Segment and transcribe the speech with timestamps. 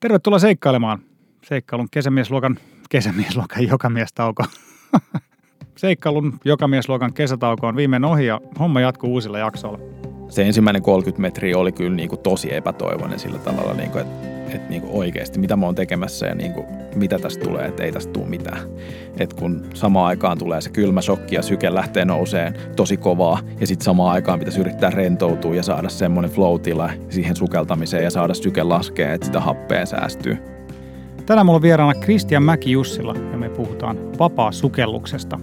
[0.00, 0.98] Tervetuloa seikkailemaan.
[1.44, 2.58] Seikkailun kesämiesluokan,
[2.90, 4.44] kesämiesluokan jokamiestauko.
[5.76, 9.78] Seikkailun jokamiesluokan kesätauko on viimein ohi ja homma jatkuu uusilla jaksoilla.
[10.28, 14.35] Se ensimmäinen 30 metriä oli kyllä niin kuin tosi epätoivoinen sillä tavalla, niin kuin, että,
[14.54, 17.92] että niin oikeasti mitä mä oon tekemässä ja niin kuin, mitä tästä tulee, että ei
[17.92, 18.58] tästä tule mitään.
[19.18, 23.66] Et kun samaan aikaan tulee se kylmä shokki ja syke lähtee nouseen tosi kovaa ja
[23.66, 26.60] sitten samaan aikaan pitäisi yrittää rentoutua ja saada semmoinen flow
[27.08, 30.38] siihen sukeltamiseen ja saada syke laskea, että sitä happea säästyy.
[31.26, 35.38] Tänään mulla on vieraana Kristian Mäki-Jussila ja me puhutaan vapaa-sukelluksesta.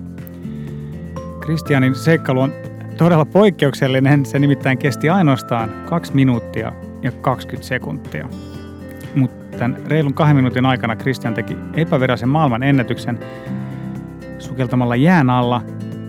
[1.39, 2.53] Kristianin seikkailu on
[2.97, 4.25] todella poikkeuksellinen.
[4.25, 8.29] Se nimittäin kesti ainoastaan 2 minuuttia ja 20 sekuntia.
[9.15, 13.19] Mutta tämän reilun kahden minuutin aikana Kristian teki epäveräisen maailman ennätyksen
[14.39, 15.61] sukeltamalla jään alla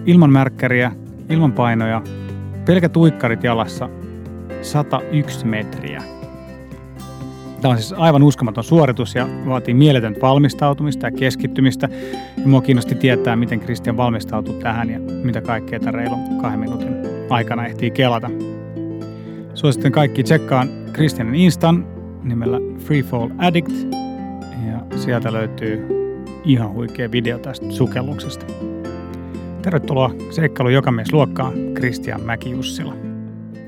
[0.07, 0.93] ilman märkkäriä,
[1.31, 2.03] ilman painoja,
[2.65, 3.89] pelkät uikkarit jalassa
[4.63, 6.03] 101 metriä.
[7.61, 11.89] Tämä on siis aivan uskomaton suoritus ja vaatii mieletöntä valmistautumista ja keskittymistä.
[12.37, 16.97] Ja mua kiinnosti tietää, miten Kristian valmistautuu tähän ja mitä kaikkea tämän reilun kahden minuutin
[17.31, 18.31] aikana ehtii kelata.
[19.55, 21.94] Suosittelen kaikki tsekkaan Kristianin Instan
[22.25, 23.73] nimellä Freefall Addict
[24.67, 25.87] ja sieltä löytyy
[26.45, 28.47] ihan huikea video tästä sukelluksesta.
[29.63, 32.95] Tervetuloa seikkailu jokamies luokkaan Kristian Mäki-Jussila.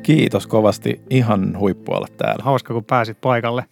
[0.03, 1.01] Kiitos kovasti.
[1.11, 2.45] Ihan huippu olla täällä.
[2.45, 3.65] Hauska, kun pääsit paikalle.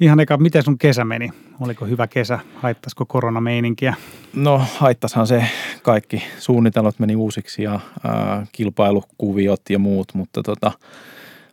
[0.00, 1.30] Ihan eka, miten sun kesä meni?
[1.60, 2.38] Oliko hyvä kesä?
[2.54, 3.94] Haittaisiko koronameininkiä?
[4.34, 5.44] No haittashan se
[5.82, 6.22] kaikki.
[6.38, 10.72] Suunnitelmat meni uusiksi ja ää, kilpailukuviot ja muut, mutta tota,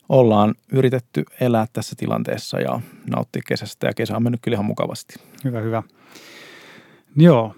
[0.09, 2.80] ollaan yritetty elää tässä tilanteessa ja
[3.16, 5.16] nauttia kesästä ja kesä on mennyt kyllä ihan mukavasti.
[5.44, 5.83] Hyvä, hyvä.
[7.16, 7.55] Joo.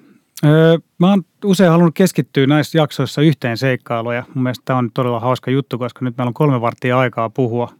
[0.97, 5.19] Mä oon usein halunnut keskittyä näissä jaksoissa yhteen seikkailuun ja mun mielestä tämä on todella
[5.19, 7.73] hauska juttu, koska nyt meillä on kolme varttia aikaa puhua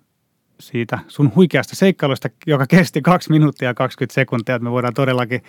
[0.60, 5.44] siitä sun huikeasta seikkailusta, joka kesti 2 minuuttia ja 20 sekuntia, että me voidaan todellakin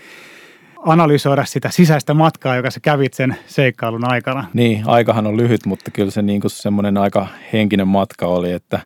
[0.87, 4.45] analysoida sitä sisäistä matkaa, joka sä kävit sen seikkailun aikana.
[4.55, 8.81] Niin, aikahan on lyhyt, mutta kyllä se niin semmoinen aika henkinen matka oli, että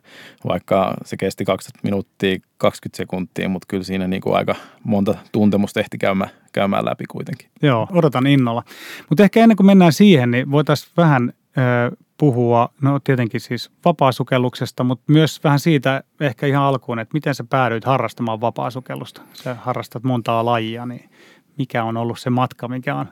[0.47, 5.79] vaikka se kesti 20 minuuttia 20 sekuntia, mutta kyllä siinä niin kuin aika monta tuntemusta
[5.79, 7.49] ehti käymään, käymään läpi kuitenkin.
[7.61, 8.63] Joo, odotan innolla.
[9.09, 14.83] Mutta ehkä ennen kuin mennään siihen, niin voitaisiin vähän ö, puhua, no tietenkin siis vapaasukelluksesta,
[14.83, 19.21] mutta myös vähän siitä ehkä ihan alkuun, että miten sä päädyit harrastamaan vapaasukellusta.
[19.33, 21.09] Sä harrastat montaa lajia, niin
[21.57, 23.05] mikä on ollut se matka, mikä on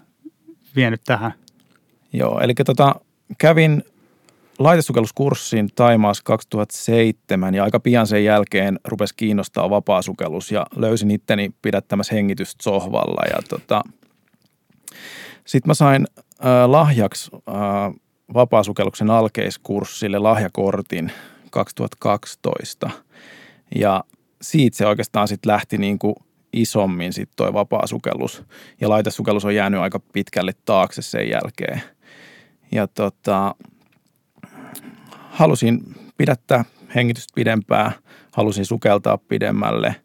[0.76, 1.34] vienyt tähän?
[2.14, 2.96] Joo, eli tota,
[3.38, 3.84] kävin
[4.59, 12.16] laitesukelluskurssin Taimaassa 2007 ja aika pian sen jälkeen rupesi kiinnostaa vapaasukellus ja löysin itteni pidättämässä
[12.16, 13.81] hengitystä sohvalla ja tota,
[15.46, 16.08] sitten mä sain
[16.46, 17.54] äh, lahjaksi äh,
[18.34, 21.12] vapaasukelluksen alkeiskurssille lahjakortin
[21.52, 22.90] 2012
[23.75, 24.04] ja
[24.42, 26.16] siitä se oikeastaan sitten lähti niin kuin
[26.53, 28.44] isommin sitten toi vapaasukellus.
[28.81, 31.81] Ja laitesukellus on jäänyt aika pitkälle taakse sen jälkeen.
[32.72, 33.56] Ja tota,
[35.30, 35.81] halusin
[36.18, 36.66] pidättää
[36.96, 37.92] hengitystä pidempää,
[38.31, 39.96] halusin sukeltaa pidemmälle,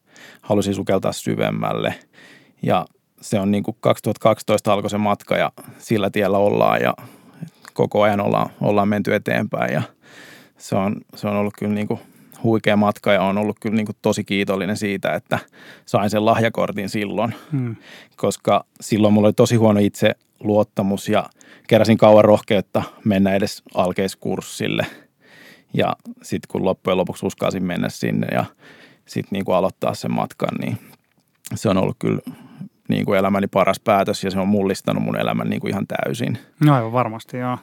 [0.42, 1.94] halusin sukeltaa syvemmälle.
[2.62, 2.86] Ja
[3.20, 6.94] se on niin kuin 2012 alkoi se matka ja sillä tiellä ollaan ja
[7.72, 9.72] koko ajan ollaan, ollaan menty eteenpäin.
[9.72, 9.82] Ja
[10.58, 12.00] se on, se on ollut kyllä niin kuin
[12.44, 15.38] huikea matka ja on ollut kyllä niin kuin tosi kiitollinen siitä, että
[15.86, 17.76] sain sen lahjakortin silloin, hmm.
[18.16, 21.24] koska silloin mulla oli tosi huono itse luottamus ja
[21.68, 24.86] keräsin kauan rohkeutta mennä edes alkeiskurssille.
[25.74, 28.44] Ja sitten kun loppujen lopuksi uskalsin mennä sinne ja
[29.06, 30.78] sitten niin kuin aloittaa sen matkan, niin
[31.54, 32.20] se on ollut kyllä
[32.88, 36.38] niin kuin elämäni paras päätös ja se on mullistanut mun elämän niin kuin ihan täysin.
[36.64, 37.58] No aivan varmasti, joo.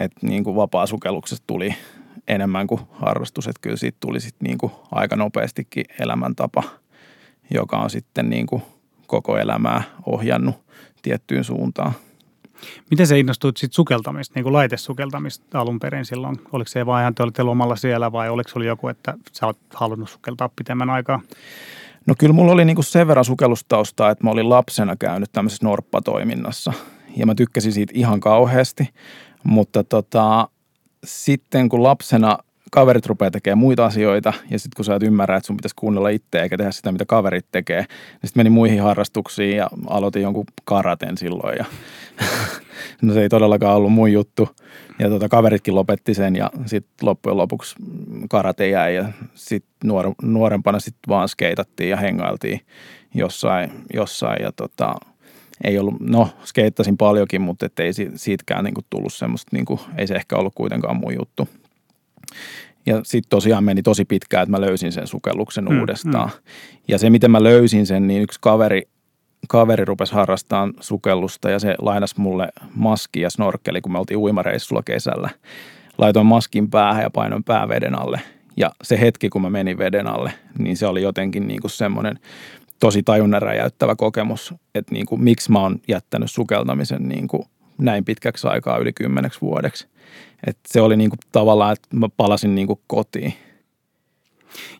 [0.00, 1.74] Että niin kuin vapaa-sukelluksesta tuli
[2.28, 6.62] enemmän kuin harrastus, että kyllä siitä tuli sitten niin kuin aika nopeastikin elämäntapa,
[7.50, 8.62] joka on sitten niin kuin
[9.06, 10.56] koko elämää ohjannut
[11.02, 11.92] tiettyyn suuntaan.
[12.90, 16.36] Miten se innostuit sitten sukeltamista, niin kuin laitesukeltamista alun perin silloin?
[16.52, 19.58] Oliko se vaan ihan, te olitte lomalla siellä vai oliko se joku, että sä oot
[19.74, 21.20] halunnut sukeltaa pitemmän aikaa?
[22.06, 26.72] No kyllä mulla oli niinku sen verran sukellustaustaa, että mä olin lapsena käynyt tämmöisessä norppatoiminnassa
[27.16, 28.88] ja mä tykkäsin siitä ihan kauheasti,
[29.44, 30.48] mutta tota,
[31.04, 32.38] sitten kun lapsena
[32.70, 36.08] kaverit rupeaa tekemään muita asioita ja sitten kun sä et ymmärrä, että sun pitäisi kuunnella
[36.08, 37.88] itse eikä tehdä sitä, mitä kaverit tekee, niin
[38.24, 41.64] sitten meni muihin harrastuksiin ja aloitin jonkun karaten silloin ja
[43.02, 44.48] no se ei todellakaan ollut mun juttu.
[44.98, 47.76] Ja tota, kaveritkin lopetti sen ja sitten loppujen lopuksi
[48.30, 49.04] karate jäi ja
[49.34, 52.60] sitten nuor, nuorempana sitten vaan skeitattiin ja hengailtiin
[53.14, 54.94] jossain, jossain ja tota,
[55.64, 60.06] ei ollut, no skeittasin paljonkin, mutta ei siitäkään niin kuin tullut semmoista, niin kuin, ei
[60.06, 61.48] se ehkä ollut kuitenkaan mun juttu.
[62.86, 66.28] Ja sitten tosiaan meni tosi pitkään, että mä löysin sen sukelluksen mm, uudestaan.
[66.28, 66.42] Mm.
[66.88, 68.82] Ja se, miten mä löysin sen, niin yksi kaveri,
[69.48, 74.82] kaveri rupesi harrastamaan sukellusta ja se lainas mulle maski ja snorkkeli, kun me oltiin uimareissulla
[74.82, 75.30] kesällä.
[75.98, 78.20] Laitoin maskin päähän ja painoin pää veden alle.
[78.56, 82.18] Ja se hetki, kun mä menin veden alle, niin se oli jotenkin niin kuin semmoinen
[82.80, 87.42] tosi tajunnan räjäyttävä kokemus, että niin kuin, miksi mä oon jättänyt sukeltamisen niin kuin
[87.78, 89.88] näin pitkäksi aikaa yli kymmeneksi vuodeksi.
[90.46, 93.34] Et se oli niin kuin tavallaan, että mä palasin niin kuin kotiin.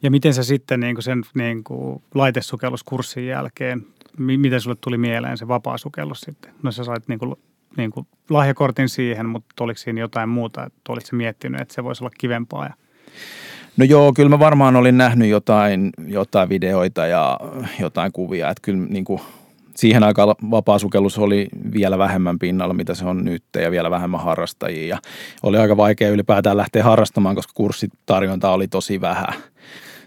[0.03, 3.87] Ja miten sä sitten niin kuin sen niin kuin laitesukelluskurssin jälkeen,
[4.19, 6.55] miten sulle tuli mieleen se vapaa sukellus sitten?
[6.63, 7.35] No sä sait niin kuin,
[7.77, 12.05] niin kuin lahjakortin siihen, mutta oliko siinä jotain muuta, että olitko miettinyt, että se voisi
[12.05, 12.75] olla kivempaa ja
[13.77, 17.41] No joo, kyllä mä varmaan olin nähnyt jotain, jotain videoita ja
[17.81, 19.21] jotain kuvia, että kyllä niin kuin
[19.77, 24.87] siihen aikaan vapaasukellus oli vielä vähemmän pinnalla, mitä se on nyt ja vielä vähemmän harrastajia.
[24.87, 24.99] Ja
[25.43, 29.35] oli aika vaikea ylipäätään lähteä harrastamaan, koska kurssitarjonta oli tosi vähän.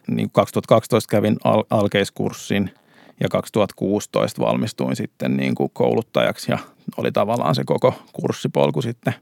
[0.07, 2.71] Niin 2012 kävin al- alkeiskurssin
[3.19, 6.57] ja 2016 valmistuin sitten niin kuin kouluttajaksi ja
[6.97, 9.13] oli tavallaan se koko kurssipolku sitten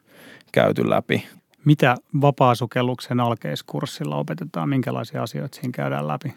[0.51, 1.23] käyty läpi.
[1.65, 4.69] Mitä vapaasukelluksen alkeiskurssilla opetetaan?
[4.69, 6.33] Minkälaisia asioita siinä käydään läpi?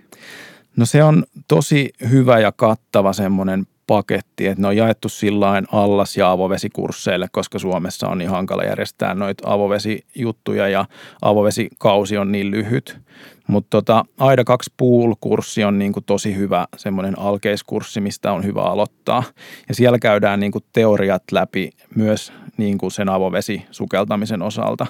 [0.76, 6.16] No se on tosi hyvä ja kattava semmoinen paketti, että ne on jaettu sillain allas-
[6.16, 10.84] ja avovesikursseille, koska Suomessa on niin hankala järjestää noita avovesijuttuja ja
[11.22, 12.98] avovesikausi on niin lyhyt.
[13.46, 19.22] Mutta tota, Aida 2 Pool-kurssi on niinku tosi hyvä semmoinen alkeiskurssi, mistä on hyvä aloittaa.
[19.68, 24.86] Ja siellä käydään niinku teoriat läpi myös niinku sen avovesisukeltamisen osalta.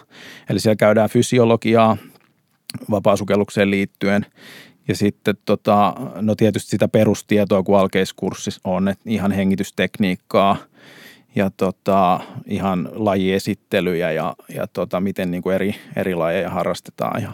[0.51, 1.97] Eli siellä käydään fysiologiaa
[2.91, 4.27] vapaasukellukseen liittyen
[4.89, 10.57] ja sitten tota, no tietysti sitä perustietoa, kun alkeiskurssissa on, että ihan hengitystekniikkaa
[11.35, 17.23] ja tota, ihan lajiesittelyjä ja, ja tota, miten niin kuin eri, eri lajeja harrastetaan.
[17.23, 17.33] Ja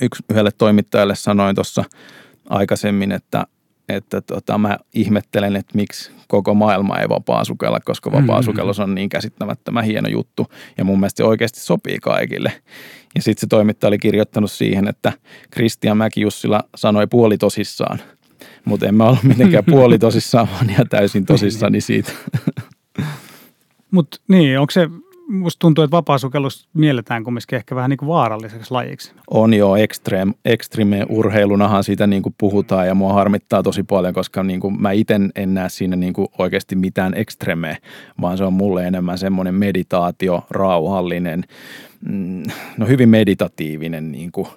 [0.00, 1.84] yksi yhdelle toimittajalle sanoin tuossa
[2.48, 3.46] aikaisemmin, että,
[3.88, 8.94] että tota, mä ihmettelen, että miksi koko maailma ei vapaa sukella, koska vapaa sukellus on
[8.94, 10.46] niin käsittämättömän hieno juttu
[10.78, 12.52] ja mun mielestä se oikeasti sopii kaikille.
[13.14, 15.12] Ja sitten se toimittaja oli kirjoittanut siihen, että
[15.50, 17.98] Kristian Mäki-Jussila sanoi puolitosissaan,
[18.64, 22.12] mutta en mä ollut mitenkään puolitosissaan, vaan ihan täysin tosissani siitä.
[23.90, 24.88] Mutta niin, onko se
[25.28, 29.12] musta tuntuu, että vapaasukellus mielletään kumminkin ehkä vähän niin kuin vaaralliseksi lajiksi.
[29.30, 34.42] On jo extreme, extreme urheilunahan siitä niin kuin puhutaan ja mua harmittaa tosi paljon, koska
[34.42, 37.78] niin kuin mä itse en näe siinä niin kuin oikeasti mitään extreme,
[38.20, 41.44] vaan se on mulle enemmän semmoinen meditaatio, rauhallinen,
[42.08, 42.42] mm,
[42.76, 44.48] no hyvin meditatiivinen niin kuin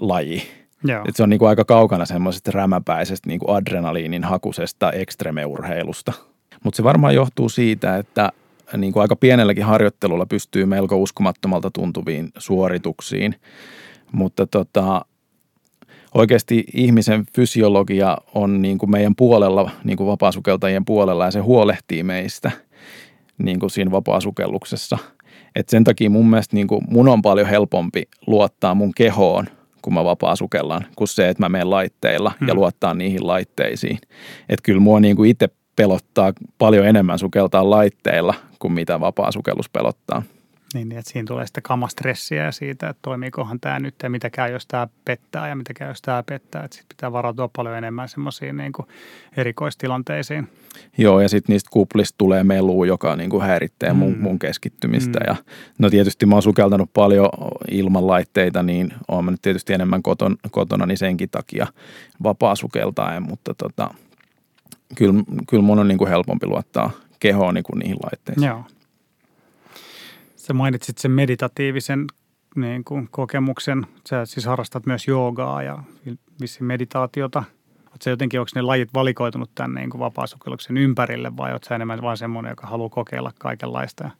[0.00, 0.42] laji.
[0.84, 1.04] Joo.
[1.08, 6.12] Et se on niin kuin aika kaukana semmoisesta rämäpäisestä niin kuin adrenaliinin hakusesta ekstremeurheilusta.
[6.64, 8.32] Mutta se varmaan johtuu siitä, että
[8.76, 13.34] niin kuin aika pienelläkin harjoittelulla pystyy melko uskomattomalta tuntuviin suorituksiin.
[14.12, 15.04] Mutta tota,
[16.14, 22.02] oikeasti ihmisen fysiologia on niin kuin meidän puolella, niin kuin vapaasukeltajien puolella ja se huolehtii
[22.02, 22.50] meistä
[23.38, 24.98] niin kuin siinä vapaasukelluksessa.
[25.56, 29.46] Et sen takia mun mielestä niin kuin mun on paljon helpompi luottaa mun kehoon,
[29.82, 32.48] kun mä vapaa sukellan, kuin se, että mä menen laitteilla hmm.
[32.48, 33.98] ja luottaa niihin laitteisiin.
[34.48, 35.48] Että kyllä mua niin kuin itse
[35.80, 40.22] pelottaa paljon enemmän sukeltaa laitteilla kuin mitä vapaa sukellus pelottaa.
[40.74, 44.30] Niin, niin, että siinä tulee sitten kamastressiä ja siitä, että toimiikohan tämä nyt ja mitä
[44.30, 46.64] käy, jos tämä pettää ja mitä käy, jos tämä pettää.
[46.64, 48.72] Että sitten pitää varautua paljon enemmän semmoisiin niin
[49.36, 50.48] erikoistilanteisiin.
[50.98, 54.22] Joo, ja sitten niistä kuplista tulee melua, joka niin kuin häiritsee mun, mm.
[54.22, 55.18] mun keskittymistä.
[55.18, 55.24] Mm.
[55.26, 55.36] Ja,
[55.78, 57.28] no tietysti mä oon sukeltanut paljon
[57.70, 61.66] ilman laitteita, niin oon mä nyt tietysti enemmän koton, kotona, niin senkin takia
[62.22, 63.94] vapaa sukeltaen, mutta tota,
[64.96, 65.14] kyllä,
[65.48, 68.46] kyllä mun on niin kuin helpompi luottaa kehoon niin kuin niihin laitteisiin.
[68.46, 68.64] Joo.
[70.36, 72.06] Sä mainitsit sen meditatiivisen
[72.56, 73.86] niin kuin kokemuksen.
[74.08, 75.82] Sä siis harrastat myös joogaa ja
[76.40, 77.44] vissiin meditaatiota.
[78.00, 82.16] Oletko se jotenkin, onko ne lajit valikoitunut tänne niin vapaasukelluksen ympärille vai oletko enemmän vain
[82.16, 84.10] semmoinen, joka haluaa kokeilla kaikenlaista?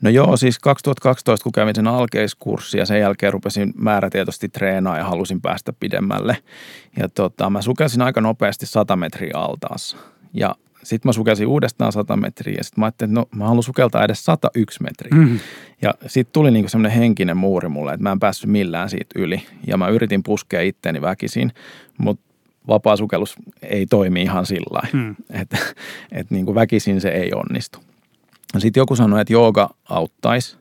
[0.00, 5.04] No joo, siis 2012 kun kävin sen alkeiskurssi ja sen jälkeen rupesin määrätietoisesti treenaa ja
[5.04, 6.36] halusin päästä pidemmälle.
[6.96, 9.96] Ja tota, mä sukelsin aika nopeasti 100 metriä altaassa.
[10.34, 13.62] Ja sitten mä sukelsin uudestaan 100 metriä ja sitten mä ajattelin, että no mä haluan
[13.62, 15.18] sukeltaa edes 101 metriä.
[15.18, 15.38] Mm-hmm.
[15.82, 19.42] Ja sitten tuli niinku semmoinen henkinen muuri mulle, että mä en päässyt millään siitä yli.
[19.66, 21.52] Ja mä yritin puskea itteeni väkisin,
[21.98, 22.31] mutta
[22.68, 25.16] vapaa sukellus ei toimi ihan sillä mm.
[25.30, 25.58] että
[26.12, 27.78] et niinku väkisin se ei onnistu.
[28.58, 30.56] Sitten joku sanoi, että jooga auttaisi.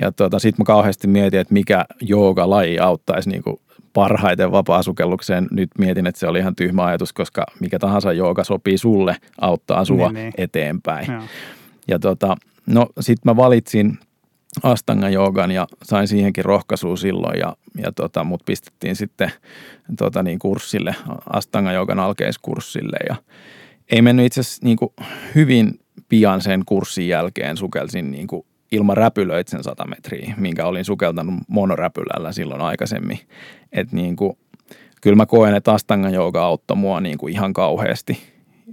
[0.00, 3.60] Ja tota, sitten mä kauheasti mietin, että mikä jooga-laji auttaisi niinku
[3.92, 5.46] parhaiten vapaasukellukseen.
[5.50, 9.84] Nyt mietin, että se oli ihan tyhmä ajatus, koska mikä tahansa jooga sopii sulle, auttaa
[9.84, 10.32] sua niin, niin.
[10.38, 11.12] eteenpäin.
[11.12, 11.22] Joo.
[11.88, 12.36] Ja tota,
[12.66, 13.98] no sit mä valitsin
[14.62, 19.32] Astanga joogan ja sain siihenkin rohkaisua silloin ja, ja tota, mut pistettiin sitten
[19.98, 20.94] tota niin, kurssille,
[21.32, 23.16] Astanga joogan alkeiskurssille ja
[23.90, 24.78] ei mennyt itse asiassa niin
[25.34, 30.84] hyvin pian sen kurssin jälkeen sukelsin niin kuin ilman räpylöit sen 100 metriä, minkä olin
[30.84, 33.18] sukeltanut monoräpylällä silloin aikaisemmin.
[33.72, 34.38] Et niin kuin,
[35.02, 38.18] kyllä mä koen, että Astanga jooga auttoi mua niin kuin ihan kauheasti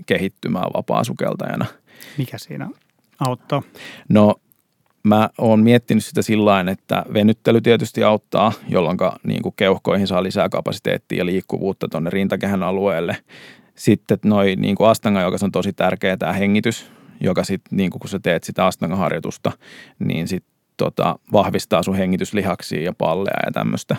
[0.06, 1.66] kehittymään vapaa-sukeltajana.
[2.18, 2.70] Mikä siinä
[3.20, 3.62] auttaa?
[4.10, 4.36] No
[5.04, 10.50] mä oon miettinyt sitä sillä että venyttely tietysti auttaa, jolloin niin kuin keuhkoihin saa lisää
[10.50, 13.18] kapasiteettia ja liikkuvuutta tuonne rintakehän alueelle.
[13.76, 16.92] Sitten noin niin kuin astanga, joka on tosi tärkeä tämä hengitys,
[17.22, 19.52] joka sitten niin kun sä teet sitä astanga-harjoitusta,
[20.00, 23.96] niin sitten tota, vahvistaa sun hengityslihaksia ja palleja ja tämmöistä.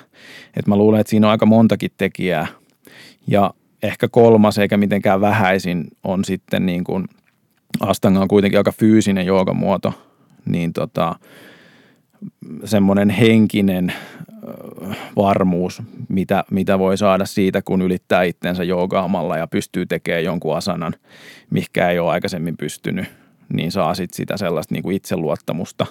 [0.56, 2.46] Et mä luulen, että siinä on aika montakin tekijää.
[3.26, 7.04] Ja ehkä kolmas, eikä mitenkään vähäisin, on sitten niin kuin,
[7.80, 9.94] astanga on kuitenkin aika fyysinen joogamuoto,
[10.46, 11.14] niin tota,
[12.64, 13.92] semmoinen henkinen
[15.16, 20.94] varmuus, mitä, mitä voi saada siitä, kun ylittää itsensä joogaamalla ja pystyy tekemään jonkun asanan,
[21.50, 23.06] mikä ei ole aikaisemmin pystynyt,
[23.52, 25.86] niin saa sit sitä sellaista niin kuin itseluottamusta,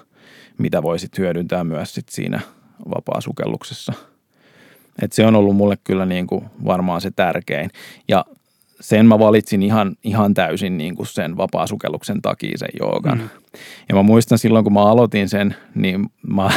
[0.57, 2.39] mitä voi sit hyödyntää myös sit siinä
[2.95, 3.93] vapaasukelluksessa.
[5.01, 7.69] Et se on ollut mulle kyllä niin kuin varmaan se tärkein.
[8.07, 8.25] Ja
[8.81, 13.17] sen mä valitsin ihan, ihan täysin niin kuin sen vapaasukelluksen takia sen joogan.
[13.17, 13.29] Mm.
[13.89, 16.49] Ja mä muistan silloin, kun mä aloitin sen, niin mä,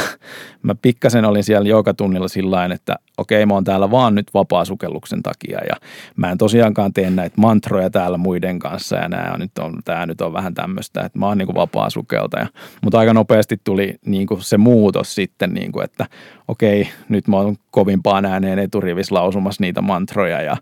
[0.63, 5.59] mä pikkasen olin siellä joogatunnilla sillä että okei, mä oon täällä vaan nyt vapaasukelluksen takia
[5.69, 5.75] ja
[6.15, 10.21] mä en tosiaankaan tee näitä mantroja täällä muiden kanssa ja on, nyt on, tää nyt
[10.21, 12.47] on vähän tämmöistä, että mä oon niin vapaasukeltaja.
[12.81, 16.05] Mutta aika nopeasti tuli niin kuin se muutos sitten, niin kuin, että
[16.47, 20.57] okei, nyt mä oon kovimpaan ääneen eturivis lausumassa niitä mantroja ja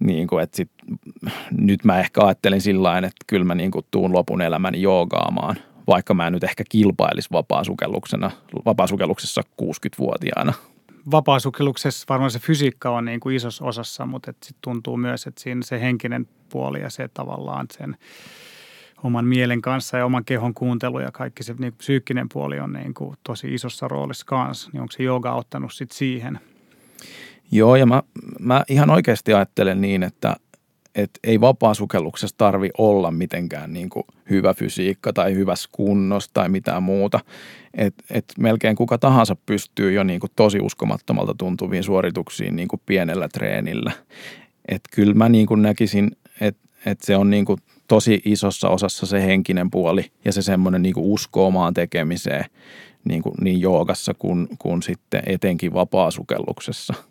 [0.00, 0.70] niin kuin, että sit,
[1.60, 6.14] nyt mä ehkä ajattelin sillä että kyllä mä niin kuin tuun lopun elämäni joogaamaan vaikka
[6.14, 8.30] mä en nyt ehkä kilpailisi vapaasukelluksena,
[8.64, 10.52] vapaasukelluksessa 60-vuotiaana.
[11.10, 15.62] Vapaasukelluksessa varmaan se fysiikka on niin kuin isossa osassa, mutta sit tuntuu myös, että siinä
[15.64, 17.96] se henkinen puoli ja se tavallaan sen
[19.02, 22.94] oman mielen kanssa ja oman kehon kuuntelu ja kaikki se niin psyykkinen puoli on niin
[22.94, 24.70] kuin tosi isossa roolissa kanssa.
[24.72, 26.40] Niin onko se jooga ottanut sit siihen?
[27.52, 28.02] Joo, ja mä,
[28.40, 30.36] mä ihan oikeasti ajattelen niin, että
[30.96, 36.82] että ei vapaasukelluksessa tarvi olla mitenkään niin kuin hyvä fysiikka tai hyvässä kunnossa tai mitään
[36.82, 37.20] muuta.
[37.74, 42.82] Et, et melkein kuka tahansa pystyy jo niin kuin tosi uskomattomalta tuntuviin suorituksiin niin kuin
[42.86, 43.92] pienellä treenillä.
[44.68, 49.06] Et kyllä mä niin kuin näkisin, että et se on niin kuin tosi isossa osassa
[49.06, 52.44] se henkinen puoli ja se semmoinen niin kuin usko omaan tekemiseen
[53.04, 56.94] niin, kuin niin joogassa kuin, kuin sitten etenkin vapaasukelluksessa–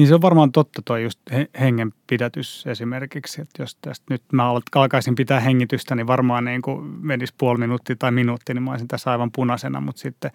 [0.00, 1.20] niin se on varmaan totta tuo just
[1.60, 7.34] hengenpidätys esimerkiksi, että jos tästä nyt mä alkaisin pitää hengitystä, niin varmaan niin kuin menisi
[7.38, 10.30] puoli minuuttia tai minuutti, niin mä olisin tässä aivan punaisena, mutta sitten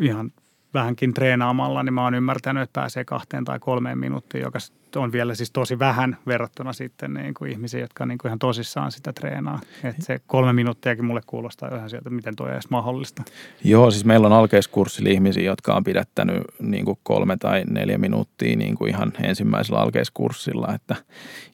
[0.00, 0.32] ihan
[0.74, 4.58] vähänkin treenaamalla, niin mä oon ymmärtänyt, että pääsee kahteen tai kolmeen minuuttiin, joka
[4.96, 8.92] on vielä siis tosi vähän verrattuna sitten niin kuin ihmisiä, jotka niin kuin ihan tosissaan
[8.92, 9.60] sitä treenaa.
[9.84, 13.22] Että se kolme minuuttiakin mulle kuulostaa ihan sieltä, miten tuo edes mahdollista.
[13.64, 18.56] Joo, siis meillä on alkeiskurssilla ihmisiä, jotka on pidättänyt niin kuin kolme tai neljä minuuttia
[18.56, 20.74] niin kuin ihan ensimmäisellä alkeiskurssilla.
[20.74, 20.96] Että,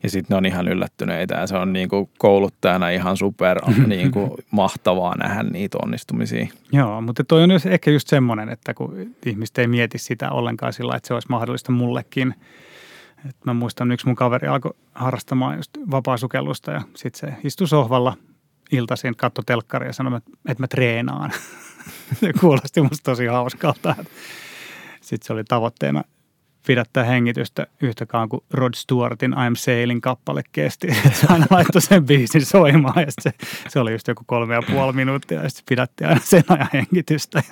[0.02, 4.10] ja sitten ne on ihan yllättyneitä ja se on niin kuin kouluttajana ihan super niin
[4.10, 6.46] kuin mahtavaa nähdä niitä onnistumisia.
[6.72, 10.96] Joo, mutta toi on ehkä just semmoinen, että kun ihmiset ei mieti sitä ollenkaan sillä,
[10.96, 12.34] että se olisi mahdollista mullekin–
[13.28, 18.16] et mä muistan, yksi mun kaveri alkoi harrastamaan just vapaasukellusta ja sitten se istui sohvalla
[18.72, 21.32] iltaisin, katto telkkaria ja sanoi, että mä treenaan.
[22.20, 23.94] se kuulosti musta tosi hauskalta.
[25.00, 26.02] Sitten se oli tavoitteena
[26.66, 30.88] pidättää hengitystä yhtä kauan kuin Rod Stewartin I'm Sailing kappale kesti.
[31.20, 33.30] Se aina laittoi sen biisin soimaan ja se,
[33.68, 37.42] se oli just joku kolme ja puoli minuuttia ja sitten pidätti aina sen ajan hengitystä.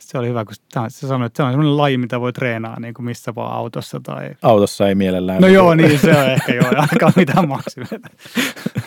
[0.00, 0.54] Se oli hyvä, kun
[0.88, 4.00] se sanoi, että se on sellainen laji, mitä voi treenaa niin kuin missä vaan autossa.
[4.02, 4.30] Tai...
[4.42, 5.40] Autossa ei mielellään.
[5.40, 8.08] No joo, niin se on ehkä joo, aika mitään maksimeita.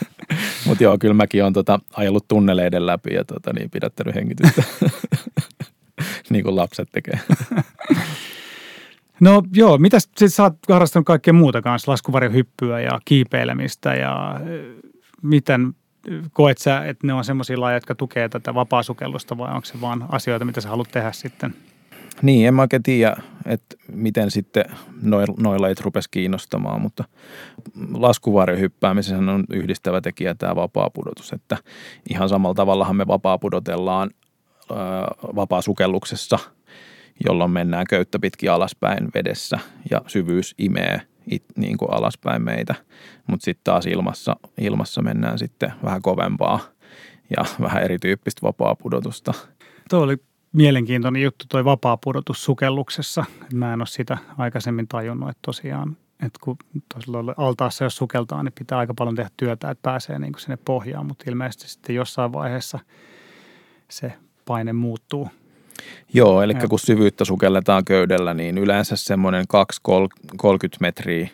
[0.65, 4.63] Mutta joo, kyllä mäkin olen tota, ajellut tunneleiden läpi ja tota, niin, pidättänyt hengitystä,
[6.29, 7.19] niin kuin lapset tekee.
[9.19, 14.39] No joo, mitä sä oot harrastanut kaikkea muuta kanssa, laskuvarjohyppyä ja kiipeilemistä ja
[15.21, 15.73] miten
[16.33, 20.05] koet sä, että ne on semmoisia lajeja, jotka tukee tätä vapaasukellusta vai onko se vaan
[20.09, 21.55] asioita, mitä sä haluat tehdä sitten?
[22.21, 24.65] Niin, en mä oikein tiedä, että miten sitten
[25.01, 27.03] noilla noi lajit rupesi kiinnostamaan, mutta
[27.93, 31.57] laskuvarjohyppäämisen on yhdistävä tekijä tämä vapaapudotus, että
[32.09, 34.09] ihan samalla tavallahan me vapaapudotellaan
[35.35, 36.39] vapaasukelluksessa,
[37.25, 39.59] jolloin mennään köyttä pitkin alaspäin vedessä
[39.91, 42.75] ja syvyys imee– it, niin kuin alaspäin meitä,
[43.27, 46.59] mutta sitten taas ilmassa, ilmassa mennään sitten vähän kovempaa
[47.37, 49.33] ja vähän erityyppistä vapaa pudotusta.
[49.89, 50.17] Tuo oli
[50.53, 53.25] mielenkiintoinen juttu toi vapaa-pudotus sukelluksessa.
[53.53, 56.57] Mä en ole sitä aikaisemmin tajunnut, että tosiaan että kun
[57.37, 61.05] altaassa jos sukeltaa, niin pitää aika paljon tehdä työtä, että pääsee niin kuin sinne pohjaan,
[61.05, 62.79] mutta ilmeisesti sitten jossain vaiheessa
[63.89, 64.13] se
[64.45, 65.29] paine muuttuu–
[66.13, 66.67] Joo, eli ja.
[66.67, 69.45] kun syvyyttä sukelletaan köydellä, niin yleensä semmoinen
[69.89, 69.97] 2-30
[70.79, 71.29] metriä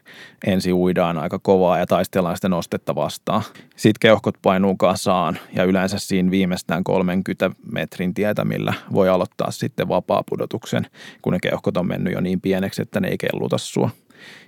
[0.48, 3.44] ensi uidaan aika kovaa ja taistellaan sitä nostetta vastaan.
[3.76, 10.88] Sitten keuhkot painuu kasaan ja yleensä siinä viimeistään 30 metrin tietämillä voi aloittaa sitten vapaa-pudotuksen,
[11.22, 13.90] kun ne keuhkot on mennyt jo niin pieneksi, että ne ei kelluta sua.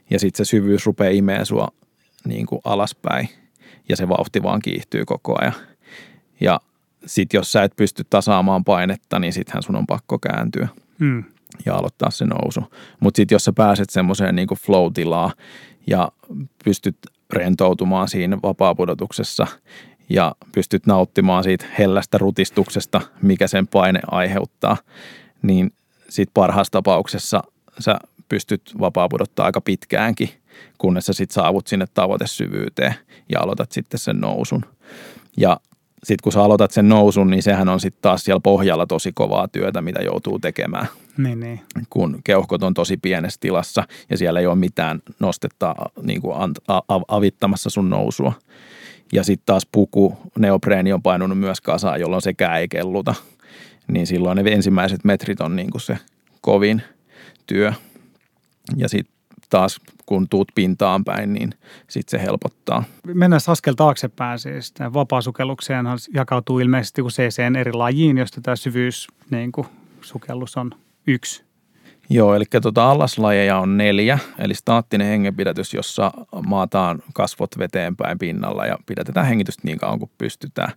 [0.10, 1.68] Ja sitten se syvyys rupeaa imeen sua
[2.26, 3.30] niin kuin alaspäin
[3.90, 5.54] ja se vauhti vaan kiihtyy koko ajan.
[6.42, 6.60] Ja
[7.06, 10.68] sitten jos sä et pysty tasaamaan painetta, niin sittenhän sun on pakko kääntyä
[11.00, 11.24] mm.
[11.66, 12.64] ja aloittaa se nousu.
[13.00, 15.32] Mutta sitten jos sä pääset semmoiseen niin flow-tilaa
[15.88, 16.12] ja
[16.64, 16.98] pystyt
[17.34, 19.48] rentoutumaan siinä vapaapudotuksessa
[20.10, 24.78] ja pystyt nauttimaan siitä hellästä rutistuksesta, mikä sen paine aiheuttaa,
[25.42, 25.74] niin
[26.10, 27.44] sitten parhaassa tapauksessa
[27.80, 30.30] sä pystyt vapaapudottaa aika pitkäänkin,
[30.78, 32.96] kunnes sä sitten saavut sinne tavoitesyvyyteen
[33.30, 34.66] ja aloitat sitten sen nousun.
[35.38, 35.60] Ja
[36.04, 39.48] sitten kun sä aloitat sen nousun, niin sehän on sitten taas siellä pohjalla tosi kovaa
[39.48, 40.88] työtä, mitä joutuu tekemään.
[41.18, 41.62] Niin, niin.
[41.90, 46.36] Kun keuhkot on tosi pienessä tilassa ja siellä ei ole mitään nostetta niin kuin
[47.08, 48.34] avittamassa sun nousua.
[49.14, 53.16] Ja sitten taas puku, neopreeni on painunut myös kasaan, jolloin sekään ei kelluta.
[53.88, 55.98] Niin silloin ne ensimmäiset metrit on niin kuin se
[56.42, 56.82] kovin
[57.48, 57.74] työ.
[58.76, 59.21] Ja sitten
[59.52, 61.54] taas kun tuut pintaan päin, niin
[61.88, 62.84] sitten se helpottaa.
[63.14, 64.74] Mennään askel taaksepäin siis.
[64.94, 69.68] Vapaasukellukseen jakautuu ilmeisesti CCN eri lajiin, josta tämä syvyys niin kuin,
[70.02, 70.72] sukellus on
[71.08, 71.44] yksi.
[72.10, 76.12] Joo, eli tuota allaslajeja on neljä, eli staattinen hengenpidätys, jossa
[76.48, 80.72] maataan kasvot veteen päin pinnalla ja pidätetään hengitystä niin kauan kuin pystytään.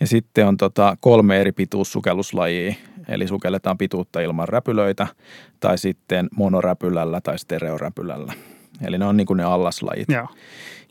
[0.00, 2.74] Ja sitten on tota kolme eri pituussukelluslajia,
[3.08, 5.06] eli sukelletaan pituutta ilman räpylöitä
[5.60, 8.32] tai sitten monoräpylällä tai stereoräpylällä.
[8.84, 10.08] Eli ne on niin kuin ne allaslajit.
[10.08, 10.28] Joo.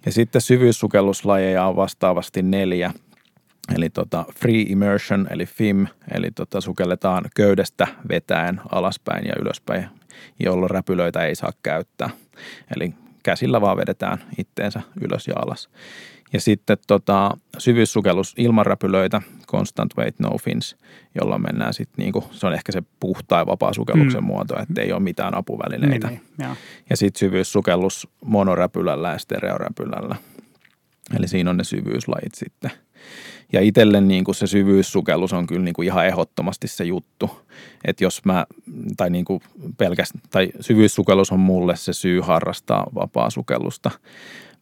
[0.06, 2.91] Ja sitten syvyyssukelluslajeja on vastaavasti neljä,
[3.76, 9.86] Eli tota free immersion, eli FIM, eli tota sukelletaan köydestä vetäen alaspäin ja ylöspäin,
[10.39, 12.10] jolloin räpylöitä ei saa käyttää.
[12.76, 12.93] Eli
[13.24, 15.69] käsillä vaan vedetään itteensä ylös ja alas.
[16.34, 20.76] Ja sitten tota, syvyyssukellus ilman räpylöitä, constant weight no fins,
[21.15, 24.28] jolla mennään sitten niinku, se on ehkä se puhtain vapaa sukelluksen mm.
[24.28, 26.08] muoto, että ei ole mitään apuvälineitä.
[26.08, 26.50] Niin, niin,
[26.89, 30.15] ja sitten syvyyssukellus monoräpylällä ja stereoräpylällä.
[31.18, 32.72] Eli siinä on ne syvyyslajit sitten.
[33.54, 37.30] Ja itselle niin kuin se syvyyssukellus on kyllä niin kuin ihan ehdottomasti se juttu.
[37.86, 38.46] Että jos mä,
[38.98, 39.42] tai, niin kuin
[39.78, 43.92] pelkästään, tai syvyyssukellus on mulle se syy harrastaa vapaa sukellusta.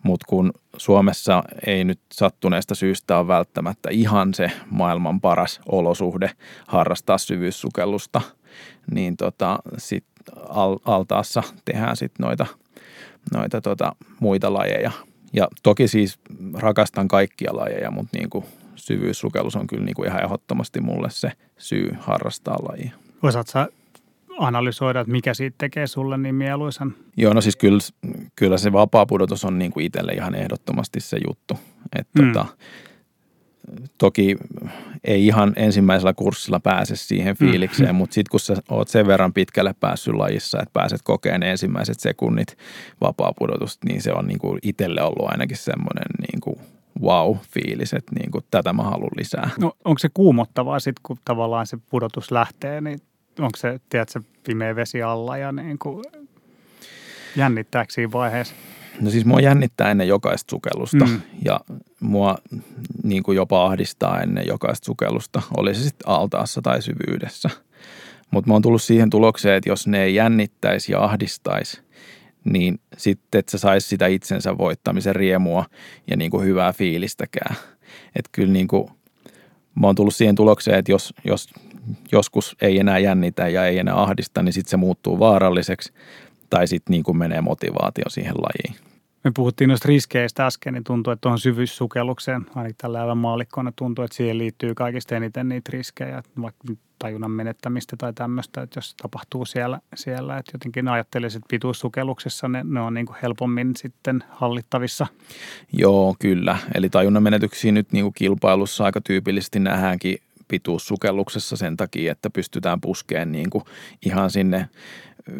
[0.08, 6.32] Mutta kun Suomessa ei nyt sattuneesta syystä ole välttämättä ihan se maailman paras olosuhde
[6.67, 8.22] harrastaa syvyyssukellusta,
[8.91, 10.06] niin tota, sit
[10.50, 12.46] al- altaassa tehdään sitten noita,
[13.34, 14.91] noita tota, muita lajeja.
[15.34, 16.20] Ja toki siis
[16.54, 21.32] rakastan kaikkia lajeja, mutta niin kuin syvyyssukellus on kyllä niin kuin ihan ehdottomasti mulle se
[21.58, 22.91] syy harrastaa lajia.
[23.24, 23.77] Osaatko
[24.38, 26.93] analysoida, että mikä siitä tekee sulle niin mieluisan?
[27.17, 27.80] Joo, no siis kyllä,
[28.36, 31.60] kyllä se vapaa pudotus on niin kuin itselle ihan ehdottomasti se juttu.
[32.00, 32.34] Että mm.
[32.34, 32.45] tota,
[33.97, 34.36] toki
[35.04, 37.45] ei ihan ensimmäisellä kurssilla pääse siihen mm.
[37.45, 37.95] fiilikseen, mm.
[37.95, 42.58] mutta sitten kun sä oot sen verran pitkälle päässyt lajissa, että pääset kokeen ensimmäiset sekunnit
[43.02, 46.60] vapaa pudotusta, niin se on niin kuin itselle ollut ainakin semmoinen niin kuin
[47.02, 49.50] wow-fiilis, että niin kuin, tätä mä haluan lisää.
[49.60, 53.00] No onko se kuumottavaa sitten, kun tavallaan se pudotus lähtee, niin
[53.39, 56.04] onko se, tiedätkö, pimeä vesi alla ja niin kuin,
[57.36, 58.56] jännittääkö siinä vaiheessa?
[59.02, 61.21] No siis mua jännittää ennen jokaista sukellusta mm.
[61.45, 61.60] ja
[62.00, 62.38] mua
[63.04, 67.50] niin kuin jopa ahdistaa ennen jokaista sukellusta, oli se sitten altaassa tai syvyydessä.
[68.32, 71.82] Mutta mä oon tullut siihen tulokseen, että jos ne ei jännittäisi ja ahdistaisi,
[72.43, 75.65] niin sitten, että sä saisi sitä itsensä voittamisen riemua
[76.08, 77.56] ja niin kuin hyvää fiilistäkään.
[78.15, 78.89] Että kyllä niin kuin,
[79.80, 81.50] mä oon tullut siihen tulokseen, että jos, jos
[82.12, 85.94] joskus ei enää jännitä ja ei enää ahdista, niin sitten se muuttuu vaaralliseksi
[86.50, 88.88] tai sitten niin kuin menee motivaatio siihen lajiin.
[89.24, 93.18] Me puhuttiin noista riskeistä äsken, niin tuntuu, että tuohon syvyyssukellukseen, ainakin tällä aivan
[93.76, 98.96] tuntuu, että siihen liittyy kaikista eniten niitä riskejä, vaikka tajunnan menettämistä tai tämmöistä, että jos
[98.96, 104.24] tapahtuu siellä, siellä että jotenkin ajattelisit, että pituussukelluksessa ne, ne on niin kuin helpommin sitten
[104.30, 105.08] hallittavissa.
[105.74, 106.58] Joo, kyllä.
[106.76, 112.82] Eli tajunnan menetyksiä nyt niin kuin kilpailussa aika tyypillisesti nähdäänkin pituussukelluksessa sen takia, että pystytään
[112.82, 113.64] puskeen niin kuin
[114.06, 114.70] ihan sinne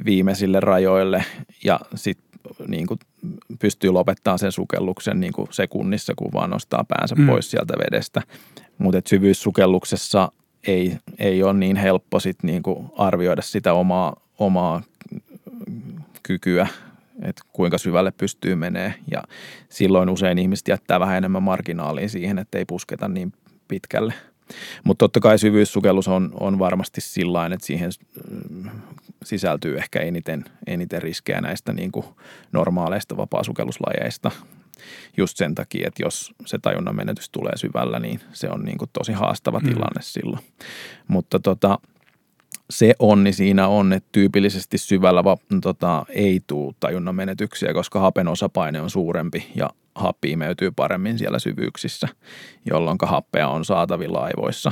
[0.06, 1.26] viimeisille rajoille
[1.63, 2.28] ja sitten
[2.67, 3.00] niin kuin
[3.60, 7.28] pystyy lopettamaan sen sukelluksen niin kuin sekunnissa, kun vaan nostaa päänsä mm.
[7.28, 8.22] pois sieltä vedestä.
[8.78, 10.32] Mutta syvyyssukelluksessa
[10.67, 14.82] ei, ei ole niin helppo sit niinku arvioida sitä omaa, omaa
[16.24, 16.67] kykyä,
[17.22, 19.24] että kuinka syvälle pystyy menee ja
[19.70, 23.34] silloin usein ihmiset jättää vähän enemmän marginaaliin siihen, että ei pusketa niin
[23.67, 24.13] pitkälle.
[24.84, 27.91] Mutta totta kai syvyyssukellus on, on varmasti sillä että siihen
[28.50, 28.70] mm,
[29.24, 32.06] sisältyy ehkä eniten, eniten riskejä näistä niin kuin
[32.52, 34.32] normaaleista vapaasukelluslajeista.
[35.18, 38.90] Just sen takia, että jos se tajunnan menetys tulee syvällä, niin se on niin kuin
[38.94, 39.70] tosi haastava mm.
[39.70, 40.44] tilanne silloin.
[41.08, 41.80] Mutta tota,
[42.70, 45.24] se onni siinä on, että tyypillisesti syvällä
[45.62, 51.40] tota, ei tule tajunnan menetyksiä, koska hapen osapaine on suurempi ja happi imeytyy paremmin siellä
[51.40, 52.08] syvyyksissä,
[52.66, 54.72] jolloin happea on saatavilla aivoissa.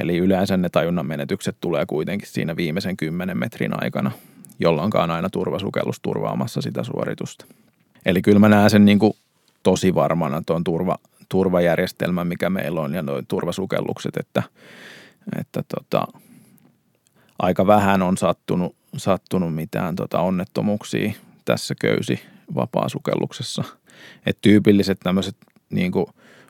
[0.00, 4.10] Eli yleensä ne tajunnan menetykset tulee kuitenkin siinä viimeisen kymmenen metrin aikana,
[4.58, 7.46] jolloin on aina turvasukellus turvaamassa sitä suoritusta.
[8.06, 9.12] Eli kyllä mä näen sen niin kuin
[9.62, 14.42] tosi varmana tuon turva, turvajärjestelmän, mikä meillä on ja nuo turvasukellukset, että,
[15.38, 16.06] että tota,
[17.38, 21.12] aika vähän on sattunut, sattunut mitään tota onnettomuuksia
[21.44, 22.20] tässä köysi
[22.54, 23.64] vapaasukelluksessa.
[24.26, 25.36] Et tyypilliset tämmöiset
[25.70, 25.92] niin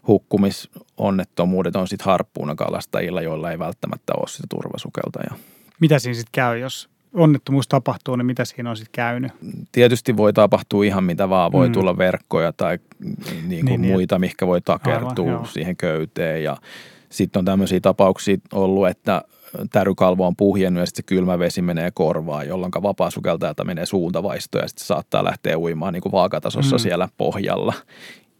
[0.06, 5.36] hukkumisonnettomuudet on sitten harppuunakalastajilla, joilla ei välttämättä ole sitä turvasukeltajaa.
[5.80, 9.32] Mitä siinä sitten käy, jos onnettomuus tapahtuu, niin mitä siinä on sitten käynyt?
[9.72, 11.52] Tietysti voi tapahtua ihan mitä vaan.
[11.52, 11.72] Voi mm.
[11.72, 13.80] tulla verkkoja tai niin kuin niin, niin.
[13.80, 14.20] muita, niin.
[14.20, 16.44] mihinkä voi takertua Aivan, siihen köyteen.
[16.44, 16.56] Ja
[17.10, 19.22] sitten on tämmöisiä tapauksia ollut, että
[19.72, 24.68] tärykalvo on puhjennut ja sitten se kylmä vesi menee korvaan, jolloin vapaasukeltajalta menee suuntavaisto ja
[24.68, 26.80] sitten saattaa lähteä uimaan niin kuin vaakatasossa mm.
[26.80, 27.74] siellä pohjalla.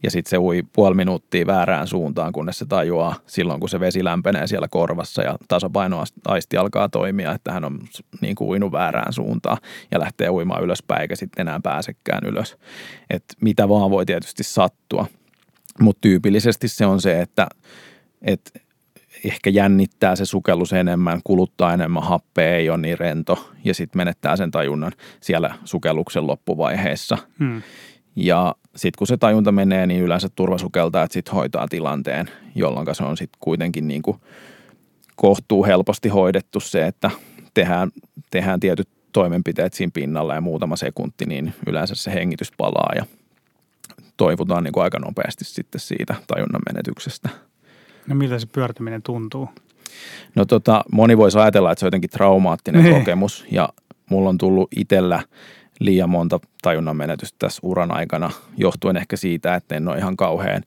[0.04, 4.04] Ja sitten se ui puoli minuuttia väärään suuntaan, kunnes se tajuaa silloin, kun se vesi
[4.04, 7.80] lämpenee siellä korvassa ja tasapainoaisti alkaa toimia, että hän on
[8.20, 9.58] niin kuin uinut väärään suuntaan
[9.90, 12.56] ja lähtee uimaan ylöspäin eikä sitten enää pääsekään ylös.
[13.10, 15.06] Et mitä vaan voi tietysti sattua,
[15.80, 17.46] mutta tyypillisesti se on se, että
[18.22, 18.64] et
[19.24, 24.36] ehkä jännittää se sukellus enemmän, kuluttaa enemmän happea, ei ole niin rento ja sitten menettää
[24.36, 27.18] sen tajunnan siellä sukelluksen loppuvaiheessa.
[27.38, 27.62] Hmm.
[28.16, 33.16] Ja sitten kun se tajunta menee, niin yleensä turvasukeltajat sitten hoitaa tilanteen, jolloin se on
[33.16, 34.16] sitten kuitenkin niin kuin
[35.16, 37.10] kohtuu helposti hoidettu se, että
[37.54, 37.90] tehdään,
[38.30, 43.06] tehdään tietyt toimenpiteet siinä pinnalla ja muutama sekunti, niin yleensä se hengitys palaa ja
[44.16, 47.28] toivutaan niin kuin aika nopeasti sitten siitä tajunnan menetyksestä.
[48.06, 49.48] No miltä se pyörtyminen tuntuu?
[50.34, 52.88] No tota, moni voisi ajatella, että se on jotenkin traumaattinen ne.
[52.88, 53.00] Niin.
[53.00, 53.68] kokemus ja
[54.10, 55.22] mulla on tullut itsellä
[55.80, 60.62] liian monta tajunnan menetystä tässä uran aikana, johtuen ehkä siitä, että en ole ihan kauhean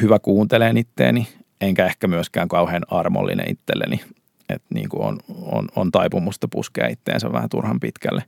[0.00, 1.28] hyvä kuunteleen itteeni,
[1.60, 4.00] enkä ehkä myöskään kauhean armollinen itselleni.
[4.48, 8.24] Että niin kuin on, on, on taipumusta puskea itteensä vähän turhan pitkälle.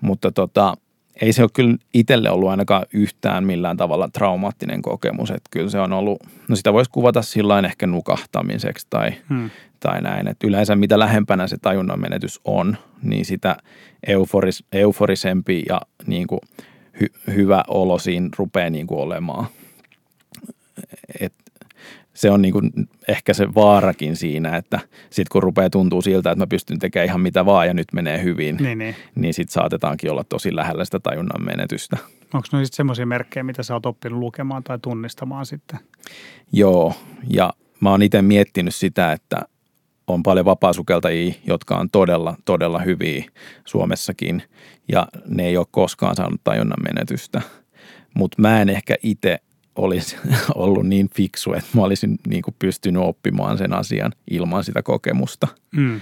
[0.00, 0.74] Mutta tota,
[1.22, 5.30] ei se ole kyllä itselle ollut ainakaan yhtään millään tavalla traumaattinen kokemus.
[5.30, 9.50] Että kyllä se on ollut, no sitä voisi kuvata sillä ehkä nukahtamiseksi tai, hmm.
[9.80, 10.28] tai näin.
[10.28, 13.56] Että yleensä mitä lähempänä se tajunnan menetys on, niin sitä
[14.06, 16.40] euforis, euforisempi ja niin kuin
[17.00, 19.46] hy, hyvä olo siinä rupeaa niin kuin olemaan.
[21.20, 21.34] Et
[22.18, 22.70] se on niin kuin
[23.08, 27.20] ehkä se vaarakin siinä, että sitten kun rupeaa tuntuu siltä, että mä pystyn tekemään ihan
[27.20, 28.96] mitä vaan ja nyt menee hyvin, niin, niin.
[29.14, 31.96] niin sitten saatetaankin olla tosi lähellä sitä tajunnan menetystä.
[32.34, 35.78] Onko ne sitten semmoisia merkkejä, mitä sä oot oppinut lukemaan tai tunnistamaan sitten?
[36.52, 36.94] Joo,
[37.30, 39.36] ja mä oon itse miettinyt sitä, että
[40.06, 43.24] on paljon vapaasukeltajia, jotka on todella, todella hyviä
[43.64, 44.42] Suomessakin
[44.88, 47.42] ja ne ei ole koskaan saanut tajunnan menetystä.
[48.14, 49.38] Mutta mä en ehkä itse
[49.78, 50.16] olisi
[50.54, 55.48] ollut niin fiksu, että mä olisin niin kuin pystynyt oppimaan sen asian ilman sitä kokemusta.
[55.76, 56.00] Mm.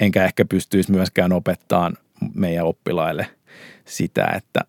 [0.00, 1.96] Enkä ehkä pystyisi myöskään opettamaan
[2.34, 3.26] meidän oppilaille
[3.84, 4.60] sitä, että,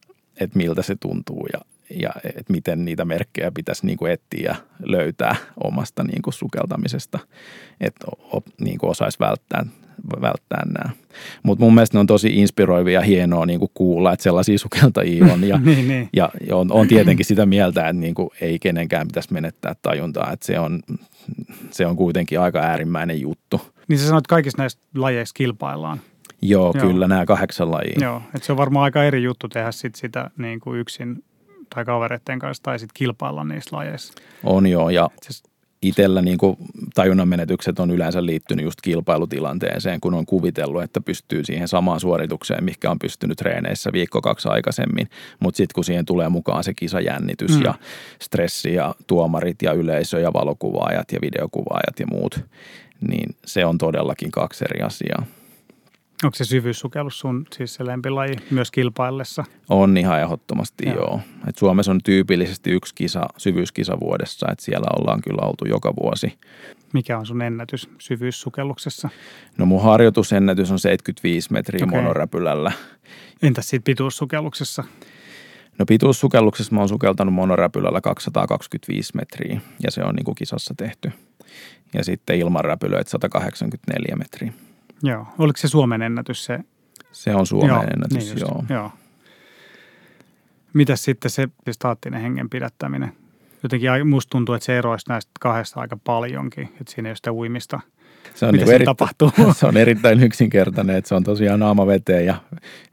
[0.41, 4.56] että miltä se tuntuu ja, ja että miten niitä merkkejä pitäisi niin kuin etsiä ja
[4.80, 7.20] löytää omasta niin kuin sukeltamisesta,
[7.82, 8.08] että
[8.62, 9.65] niin kuin osaisi välttää
[10.22, 10.94] välttää nämä.
[11.44, 15.34] Mutta mun mielestä ne on tosi inspiroivia ja hienoa niin kuin kuulla, että sellaisia sukeltajia
[15.34, 15.44] on.
[15.44, 16.10] Ja, niin, niin.
[16.14, 20.46] ja on, on tietenkin sitä mieltä, että niin kuin ei kenenkään pitäisi menettää tajuntaa, että
[20.46, 20.80] se on,
[21.72, 23.62] se on kuitenkin aika äärimmäinen juttu.
[23.88, 26.02] Niin sä sanoit, että kaikissa näistä lajeissa kilpaillaan.
[26.42, 26.88] Joo, Joo.
[26.88, 28.00] kyllä nämä kahdeksan lajia.
[28.02, 31.24] Joo, että se on varmaan aika eri juttu tehdä sit sitä niin kuin yksin
[31.76, 34.14] tai kavereiden kanssa tai sitten kilpailla niissä lajeissa.
[34.44, 35.44] On joo, ja siis
[35.82, 36.58] itsellä niin kuin
[36.96, 42.63] tajunnan menetykset on yleensä liittynyt just kilpailutilanteeseen, kun on kuvitellut, että pystyy siihen samaan suoritukseen,
[42.63, 45.10] mikä on pystynyt treeneissä viikko kaksi aikaisemmin.
[45.40, 47.62] Mutta sitten kun siihen tulee mukaan se kisajännitys mm.
[47.63, 47.74] ja
[48.22, 52.40] stressi ja tuomarit ja yleisö ja valokuvaajat ja videokuvaajat ja muut,
[53.08, 55.26] niin se on todellakin kaksi eri asiaa.
[56.24, 59.44] Onko se syvyyssukellus sun siis se lempilaji myös kilpaillessa?
[59.70, 60.96] On ihan ehdottomasti joo.
[60.96, 61.20] joo.
[61.48, 66.34] Et Suomessa on tyypillisesti yksi kisa, syvyyskisa vuodessa, että siellä ollaan kyllä oltu joka vuosi.
[66.94, 69.10] Mikä on sun ennätys syvyyssukelluksessa?
[69.58, 72.02] No mun harjoitusennätys on 75 metriä okay.
[72.02, 72.72] monoräpylällä.
[73.42, 74.84] Entäs siitä pituussukelluksessa?
[75.80, 81.12] No pituussukelluksessa mä oon sukeltanut monoräpylällä 225 metriä ja se on niin kuin kisassa tehty.
[81.94, 84.54] Ja sitten ilman räpylöitä 184 metriä.
[85.04, 85.28] Joo.
[85.38, 86.60] Oliko se Suomen ennätys se?
[87.12, 88.64] Se on Suomen joo, ennätys, niin just, joo.
[88.70, 88.92] joo.
[90.74, 93.12] Mitäs sitten se staattinen hengen pidättäminen?
[93.64, 97.34] Jotenkin musta tuntuu, että se eroisi näistä kahdesta aika paljonkin, että siinä ei ole sitä
[97.34, 97.80] uimista.
[98.36, 99.32] Se on, Mitä niinku siinä tapahtuu?
[99.60, 102.36] se on erittäin yksinkertainen, että se on tosiaan naama veteen ja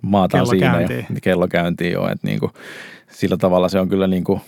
[0.03, 1.07] maataan Kello siinä käyntiin.
[1.15, 2.09] ja kello käyntiin jo.
[2.09, 2.51] Että niinku,
[3.11, 4.41] sillä tavalla se on kyllä niinku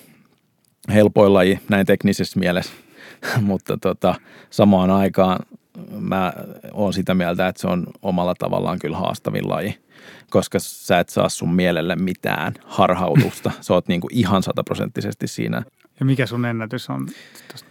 [0.94, 2.72] helpoin laji näin teknisessä mielessä,
[3.40, 4.14] mutta tota,
[4.50, 5.38] samaan aikaan
[6.00, 6.32] mä
[6.72, 9.78] oon sitä mieltä, että se on omalla tavallaan kyllä haastavin laji,
[10.30, 13.50] koska sä et saa sun mielelle mitään harhautusta.
[13.60, 15.62] Sä oot niinku ihan sataprosenttisesti siinä.
[16.00, 17.08] Ja mikä sun ennätys on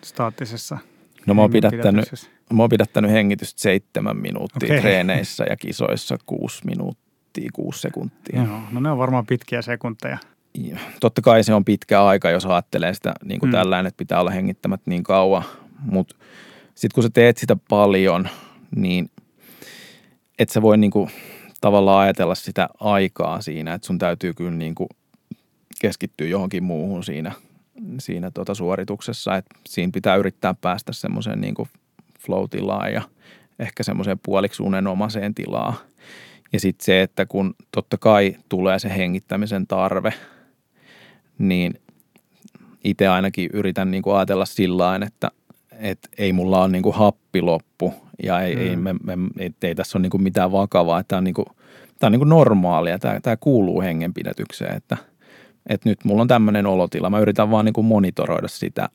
[0.03, 0.77] staattisessa
[1.25, 4.81] No mä oon pidättänyt, mä oon pidättänyt hengitystä seitsemän minuuttia Okei.
[4.81, 8.43] treeneissä ja kisoissa kuusi minuuttia, kuusi sekuntia.
[8.43, 10.17] Joo, no ne on varmaan pitkiä sekunteja.
[10.53, 13.51] Ja Totta kai se on pitkä aika, jos ajattelee sitä niin kuin Mm.
[13.51, 13.57] mm.
[13.59, 15.43] tällainen, että pitää olla hengittämät niin kauan.
[15.79, 16.15] Mutta
[16.75, 18.29] sitten kun sä teet sitä paljon,
[18.75, 19.09] niin
[20.39, 21.09] et sä voi niin kuin
[21.61, 24.89] tavallaan ajatella sitä aikaa siinä, että sun täytyy kyllä niin kuin
[25.81, 27.31] keskittyä johonkin muuhun siinä,
[27.99, 29.35] siinä tota suorituksessa.
[29.35, 31.69] Et siinä pitää yrittää päästä semmoiseen niin kuin
[32.19, 33.01] flow-tilaan ja
[33.59, 35.73] ehkä semmoiseen puoliksi unenomaiseen tilaan.
[36.53, 40.13] Ja sitten se, että kun totta kai tulee se hengittämisen tarve,
[41.37, 41.73] niin
[42.83, 45.31] itse ainakin yritän niin kuin ajatella sillä että,
[45.79, 48.61] että ei mulla ole niin kuin happi loppu ja ei, Mm.
[48.61, 51.03] ei, me, me, et, ei tässä ole niin kuin mitään vakavaa.
[51.03, 51.45] Tämä on, niin kuin,
[51.99, 54.97] tämä on niin kuin normaalia, tämä, tämä kuuluu hengenpidätykseen, että,
[55.69, 57.09] että nyt mulla on tämmöinen olotila.
[57.09, 58.89] Mä yritän vaan niin kuin monitoroida sitä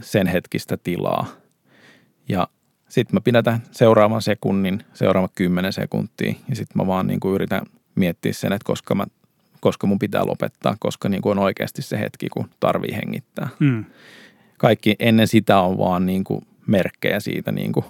[0.00, 1.26] sen hetkistä tilaa
[2.28, 2.48] ja
[2.88, 7.62] sitten mä pidätän seuraavan sekunnin, seuraavat kymmenen sekuntia ja sitten mä vaan niin kuin yritän
[7.94, 9.06] miettiä sen, että koska, mä,
[9.60, 13.48] koska mun pitää lopettaa, koska niin kuin on oikeasti se hetki, kun tarvii hengittää.
[13.58, 13.84] Mm.
[14.58, 17.84] Kaikki ennen sitä on vaan niin kuin merkkejä siitä, niin kuin,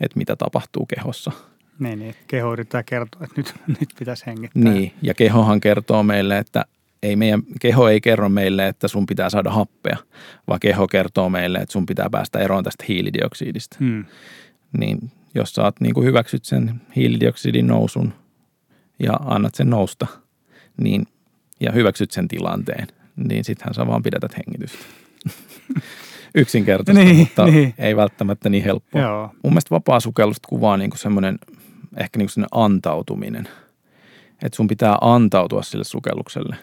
[0.00, 1.32] että mitä tapahtuu kehossa.
[1.78, 2.14] Niin, niin.
[2.26, 4.62] Keho yrittää kertoa, että nyt, nyt pitäisi hengittää.
[4.62, 6.64] Niin, ja kehohan kertoo meille, että
[7.02, 9.96] ei meidän, keho ei kerro meille, että sun pitää saada happea,
[10.48, 13.76] vaan keho kertoo meille, että sun pitää päästä eroon tästä hiilidioksidista.
[13.80, 14.04] Mm.
[14.78, 14.98] niin
[15.34, 18.14] jos sä oot, niin kuin hyväksyt sen hiilidioksidin nousun
[18.98, 20.06] ja annat sen nousta
[20.80, 21.06] niin,
[21.60, 24.84] ja hyväksyt sen tilanteen, niin sittenhän sä vaan pidätät hengitystä.
[26.34, 27.74] Yksinkertaista, Niin, mutta niin.
[27.78, 29.02] ei välttämättä niin helppoa.
[29.02, 29.30] Joo.
[29.42, 31.38] Mun mielestä vapaa sukellusta kuvaa niin kuin semmoinen,
[31.96, 33.48] ehkä niin kuin semmoinen antautuminen.
[34.42, 36.56] Että sun pitää antautua sille sukellukselle.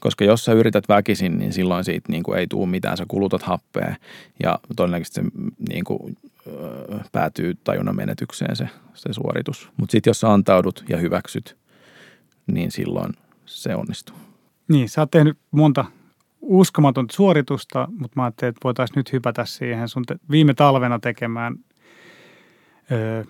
[0.00, 2.96] Koska jos sä yrität väkisin, niin silloin siitä niin kuin ei tule mitään.
[2.96, 3.94] Sä kulutat happea
[4.42, 5.26] ja todennäköisesti se
[5.68, 6.16] niin kuin,
[6.46, 9.68] öö, päätyy tajunnan menetykseen se, se suoritus.
[9.76, 11.56] Mutta sitten jos sä antaudut ja hyväksyt,
[12.46, 13.12] niin silloin
[13.46, 14.16] se onnistuu.
[14.68, 15.84] Niin, sä oot tehnyt monta
[16.46, 21.54] uskomatonta suoritusta, mutta mä ajattelin, että voitaisiin nyt hypätä siihen sun te- viime talvena tekemään
[22.92, 23.24] ö,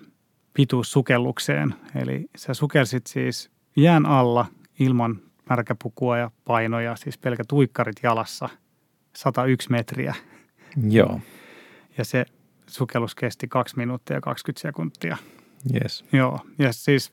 [0.53, 1.75] pituussukellukseen.
[1.95, 4.45] Eli sä sukelsit siis jään alla
[4.79, 8.49] ilman märkäpukua ja painoja, siis pelkät uikkarit jalassa,
[9.15, 10.15] 101 metriä.
[10.89, 11.19] Joo,
[11.97, 12.25] Ja se
[12.67, 15.17] sukellus kesti 2 minuuttia ja 20 sekuntia.
[15.83, 16.05] yes.
[16.13, 17.11] Joo, ja siis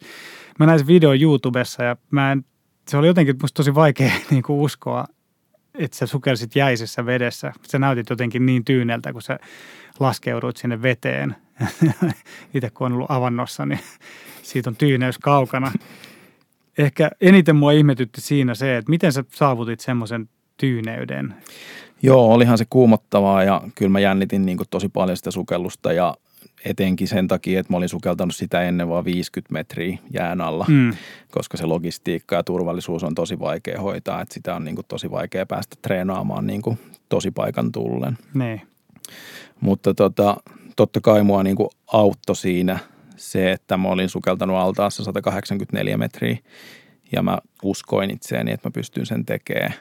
[0.58, 2.44] mä näin videon YouTubessa ja mä en,
[2.88, 5.04] se oli jotenkin musta tosi vaikea niin kuin uskoa,
[5.74, 7.52] että sä sukelsit jäisessä vedessä.
[7.62, 9.38] Sä näytit jotenkin niin tyyneltä, kun sä
[10.00, 11.36] laskeuduit sinne veteen.
[12.54, 13.80] Itse kun on ollut avannossa, niin
[14.42, 15.72] siitä on tyyneys kaukana.
[16.78, 21.34] Ehkä eniten mua ihmetytti siinä se, että miten sä saavutit semmoisen tyyneyden.
[22.02, 26.14] Joo, olihan se kuumottavaa ja kyllä mä jännitin niin tosi paljon sitä sukellusta ja
[26.64, 30.92] etenkin sen takia, että mä olin sukeltanut sitä ennen vaan 50 metriä jään alla, mm.
[31.30, 35.10] Koska se logistiikka ja turvallisuus on tosi vaikea hoitaa, että sitä on niin kuin tosi
[35.10, 38.18] vaikea päästä treenaamaan niin kuin tosi paikan tullen.
[38.34, 38.62] Niin.
[39.60, 40.36] Mutta tota,
[40.76, 42.78] totta kai mua niin kuin auttoi siinä
[43.16, 46.38] se, että mä olin sukeltanut altaassa 184 metriä
[47.12, 49.74] ja mä uskoin itseeni, että mä pystyn sen tekemään.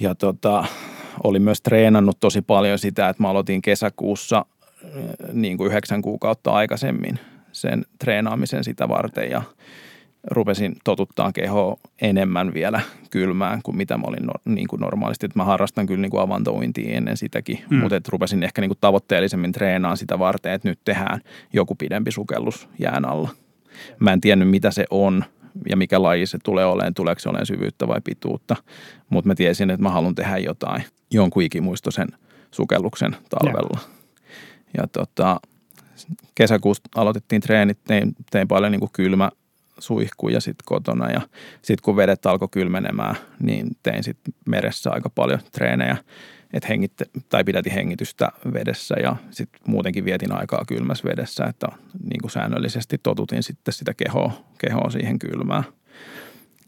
[0.00, 0.64] Ja tota,
[1.24, 4.46] olin myös treenannut tosi paljon sitä, että mä aloitin kesäkuussa
[5.32, 7.18] niin kuin yhdeksän kuukautta aikaisemmin
[7.52, 9.42] sen treenaamisen sitä varten ja
[10.30, 15.26] rupesin totuttaa kehoa enemmän vielä kylmään kuin mitä mä olin no, niin kuin normaalisti.
[15.26, 17.76] Että mä harrastan kyllä niin kuin avantouintia ennen sitäkin, Mm.
[17.76, 21.20] mutta että rupesin ehkä niin kuin tavoitteellisemmin treenaamaan sitä varten, että nyt tehdään
[21.52, 23.28] joku pidempi sukellus jään alla.
[23.98, 25.24] Mä en tiennyt mitä se on
[25.68, 28.56] ja mikä laji se tulee olemaan, tuleeko se olemaan syvyyttä vai pituutta,
[29.10, 32.08] mutta mä tiesin, että mä haluan tehdä jotain, jonkun ikimuistoisen
[32.50, 33.80] sukelluksen talvella.
[34.76, 35.40] Ja tota,
[36.34, 39.30] kesäkuusta aloitettiin treenit, tein, tein paljon niin kuin kylmä
[39.78, 41.20] suihkuja sitten kotona ja
[41.62, 45.96] sitten kun vedet alkoi kylmenemään, niin tein sitten meressä aika paljon treenejä,
[46.52, 51.66] että hengitte, tai pidätin hengitystä vedessä ja sitten muutenkin vietin aikaa kylmässä vedessä, että
[52.02, 55.64] niin kuin säännöllisesti totutin sitten sitä kehoa, kehoa siihen kylmään.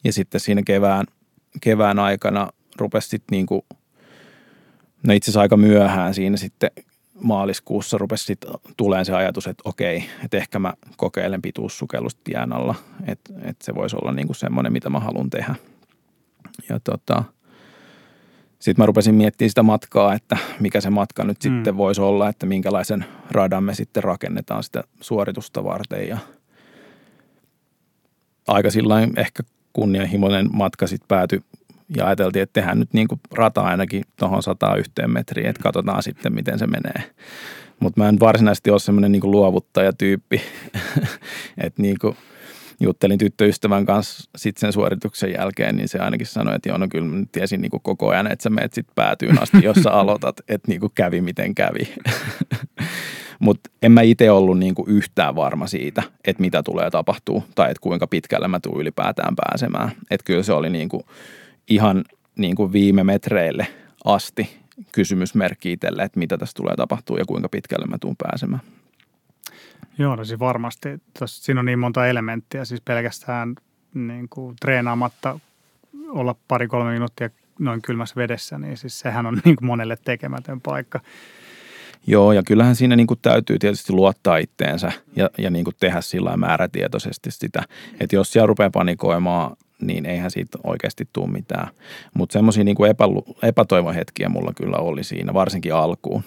[0.04, 1.06] Ja sitten siinä kevään,
[1.60, 3.62] kevään aikana rupesi sitten niin kuin,
[5.06, 6.70] no itse asiassa aika myöhään siinä sitten
[7.22, 12.74] maaliskuussa rupesi sitten tulemaan se ajatus, että okei, että ehkä mä kokeilen pituussukellusta jään alla,
[13.06, 15.54] että, että se voisi olla niin kuin semmoinen, mitä mä haluan tehdä.
[16.68, 17.24] Ja tota,
[18.58, 21.54] sitten mä rupesin miettimään sitä matkaa, että mikä se matka nyt mm.
[21.54, 26.08] sitten voisi olla, että minkälaisen radan me sitten rakennetaan sitä suoritusta varten.
[26.08, 26.18] Ja
[28.48, 31.40] aika sillä ehkä kunnianhimoinen matka sitten päätyi
[31.96, 36.02] ja ajateltiin, että tehdään nyt niin kuin rata ainakin tuohon sataan yhteen metriin, että katsotaan
[36.02, 37.10] sitten, miten se menee.
[37.80, 40.40] Mutta mä en varsinaisesti ole semmoinen niin luovuttajatyyppi,
[41.64, 42.16] että niin kuin
[42.80, 47.06] juttelin tyttöystävän kanssa sitten sen suorituksen jälkeen, niin se ainakin sanoi, että joo, no kyllä
[47.06, 50.40] mä tiesin niin kuin koko ajan, että sä menet sitten päätyyn asti, jos sä aloitat,
[50.48, 51.94] että niin kuin kävi miten kävi.
[53.38, 57.70] Mutta en mä itse ollut niin kuin yhtään varma siitä, että mitä tulee tapahtuu tai
[57.70, 59.90] että kuinka pitkälle mä tuun ylipäätään pääsemään.
[60.10, 61.02] Että kyllä se oli niin kuin
[61.68, 62.04] ihan
[62.36, 63.66] niin kuin viime metreille
[64.04, 64.56] asti
[64.92, 68.62] kysymysmerkki itselle, että mitä tässä tulee tapahtuu ja kuinka pitkälle mä tuun pääsemään.
[69.98, 70.88] Joo, no siis varmasti.
[71.18, 73.54] Tuossa, siinä on niin monta elementtiä, siis pelkästään
[73.94, 75.40] niin kuin treenaamatta
[76.08, 81.00] olla pari-kolme minuuttia noin kylmässä vedessä, niin siis sehän on niin kuin monelle tekemätön paikka.
[82.06, 86.00] Joo, ja kyllähän siinä niin kuin täytyy tietysti luottaa itteensä ja, ja niin kuin tehdä
[86.00, 87.62] sillä määrätietoisesti sitä.
[88.00, 91.68] Että jos siellä rupeaa panikoimaan niin eihän siitä oikeasti tule mitään.
[92.14, 92.76] Mutta semmoisia niin
[93.42, 96.22] epätoivon hetkiä mulla kyllä oli siinä, varsinkin alkuun.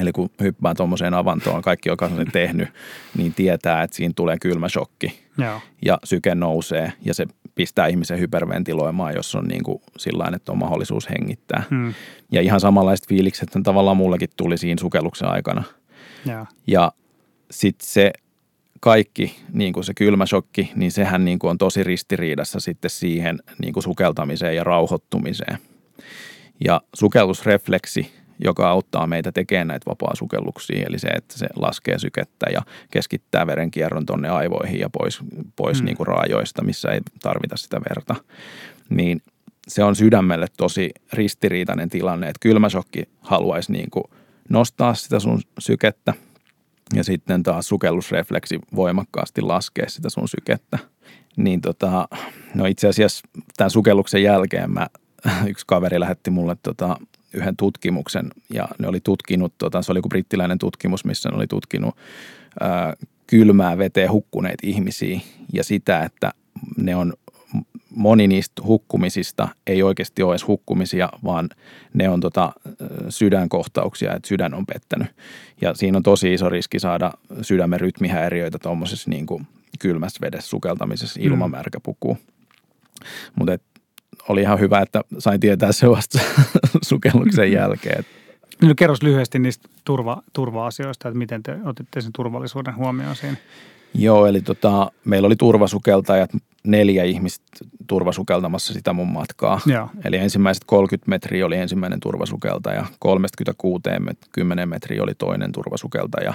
[0.00, 2.68] Eli kun hyppää tuommoiseen avantoon, kaikki, joka on sen tehnyt,
[3.16, 5.60] niin tietää, että siinä tulee kylmä shokki Joo.
[5.84, 10.58] ja syke nousee ja se pistää ihmisen hyperventiloimaan, jos on niin kuin sillain, että on
[10.58, 11.62] mahdollisuus hengittää.
[11.70, 11.94] Hmm.
[12.32, 15.62] Ja ihan samanlaiset fiilikset tavallaan mullekin tuli siinä sukelluksen aikana.
[16.26, 16.46] Joo.
[16.66, 16.92] Ja
[17.50, 18.12] sitten se
[18.84, 23.38] kaikki, niin kuin se kylmä shokki, niin sehän niin kuin on tosi ristiriidassa sitten siihen
[23.62, 25.58] niin kuin sukeltamiseen ja rauhoittumiseen.
[26.64, 28.12] Ja sukellusrefleksi,
[28.44, 34.06] joka auttaa meitä tekemään näitä vapaa-sukelluksia, eli se, että se laskee sykettä ja keskittää verenkierron
[34.06, 35.20] tonne aivoihin ja pois,
[35.56, 35.84] pois mm.
[35.84, 38.14] niin kuin raajoista, missä ei tarvita sitä verta,
[38.88, 39.22] niin
[39.68, 44.04] se on sydämelle tosi ristiriitainen tilanne, että kylmä shokki haluaisi niin kuin
[44.48, 46.14] nostaa sitä sun sykettä–
[46.94, 50.78] ja sitten taas sukellusrefleksi voimakkaasti laskee sitä sun sykettä.
[51.36, 52.08] Niin tota,
[52.54, 54.86] no itse asiassa tämän sukelluksen jälkeen mä,
[55.50, 56.96] yksi kaveri lähetti mulle tota,
[57.34, 61.46] yhden tutkimuksen ja ne oli tutkinut, tota, se oli joku brittiläinen tutkimus, missä ne oli
[61.46, 61.96] tutkinut
[62.60, 62.94] ää,
[63.26, 65.20] kylmää veteen hukkuneet ihmisiä
[65.52, 66.32] ja sitä, että
[66.76, 67.12] ne on
[67.94, 71.48] moni niistä hukkumisista ei oikeasti ole edes hukkumisia, vaan
[71.94, 72.52] ne on tota
[73.08, 75.08] sydänkohtauksia, että sydän on pettänyt.
[75.60, 79.46] Ja siinä on tosi iso riski saada sydämen rytmihäiriöitä tuommoisessa niin kuin
[79.78, 81.56] kylmässä vedessä sukeltamisessa ilman mm.
[81.56, 82.16] märkäpukua.
[83.34, 83.58] Mutta
[84.28, 86.18] oli ihan hyvä, että sain tietää se vasta
[86.88, 88.04] sukelluksen jälkeen.
[88.62, 93.36] No kerros lyhyesti niistä turva, turva-asioista, että miten te otitte sen turvallisuuden huomioon siinä.
[93.94, 96.30] Joo, eli tota, meillä oli turvasukeltajat
[96.66, 97.44] neljä ihmistä
[97.86, 99.60] turvasukeltamassa sitä mun matkaa.
[99.66, 99.88] Joo.
[100.04, 103.82] Eli ensimmäiset 30 metriä oli ensimmäinen turvasukeltaja, 36
[104.32, 106.34] 10 metriä oli toinen turvasukeltaja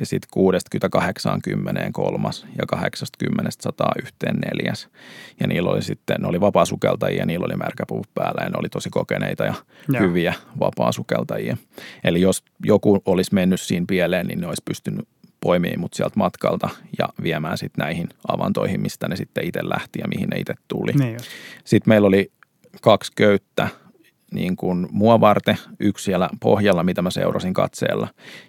[0.00, 4.88] ja sitten 60 10 kolmas ja 80 100 yhteen neljäs.
[5.40, 8.90] Ja niillä oli sitten, ne oli vapaasukeltajia, niillä oli märkäpuvut päällä ja ne oli tosi
[8.90, 9.54] kokeneita ja
[9.88, 10.02] Joo.
[10.02, 11.56] hyviä vapaasukeltajia.
[12.04, 15.08] Eli jos joku olisi mennyt siinä pieleen, niin ne olisi pystynyt
[15.42, 20.08] poimii mut sieltä matkalta ja viemään sitten näihin avantoihin, mistä ne sitten itse lähti ja
[20.08, 20.92] mihin ne itse tuli.
[20.92, 21.16] Niin
[21.64, 22.32] sitten meillä oli
[22.80, 23.68] kaksi köyttä
[24.32, 28.08] niin kuin mua varten, yksi siellä pohjalla, mitä mä seurasin katseella,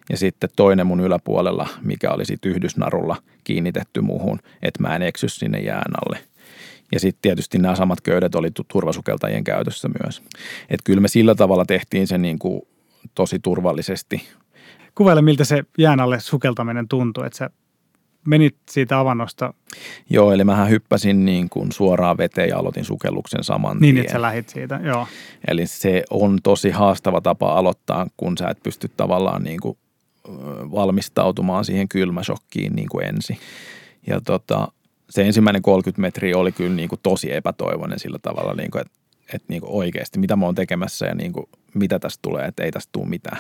[0.10, 5.30] ja sitten toinen mun yläpuolella, mikä oli sitten yhdysnarulla kiinnitetty muuhun, että mä en eksy
[5.30, 6.20] sinne jään alle.
[6.92, 10.22] Ja sitten tietysti nämä samat köydet oli turvasukeltajien käytössä myös.
[10.70, 12.62] Että kyllä me sillä tavalla tehtiin se niin kuin
[13.16, 14.28] tosi turvallisesti
[14.96, 17.50] kuvaile, miltä se jään alle sukeltaminen tuntui, että sä
[18.28, 19.54] menit siitä avannosta.
[20.10, 24.02] Joo, eli mähän hyppäsin niin kuin suoraan veteen ja aloitin sukelluksen saman Niin, tien.
[24.06, 25.08] että sä lähit siitä, joo.
[25.48, 29.78] Eli se on tosi haastava tapa aloittaa, kun sä et pysty tavallaan niin kuin
[30.72, 33.38] valmistautumaan siihen kylmäshokkiin niin kuin ensin.
[34.08, 34.68] Ja tota,
[35.10, 38.94] se ensimmäinen 30 metriä oli kyllä niin kuin tosi epätoivoinen sillä tavalla, niin kuin, että,
[39.34, 42.64] että niin kuin oikeasti mitä mä oon tekemässä ja niin kuin, mitä tästä tulee, että
[42.64, 43.38] ei tästä tule mitään.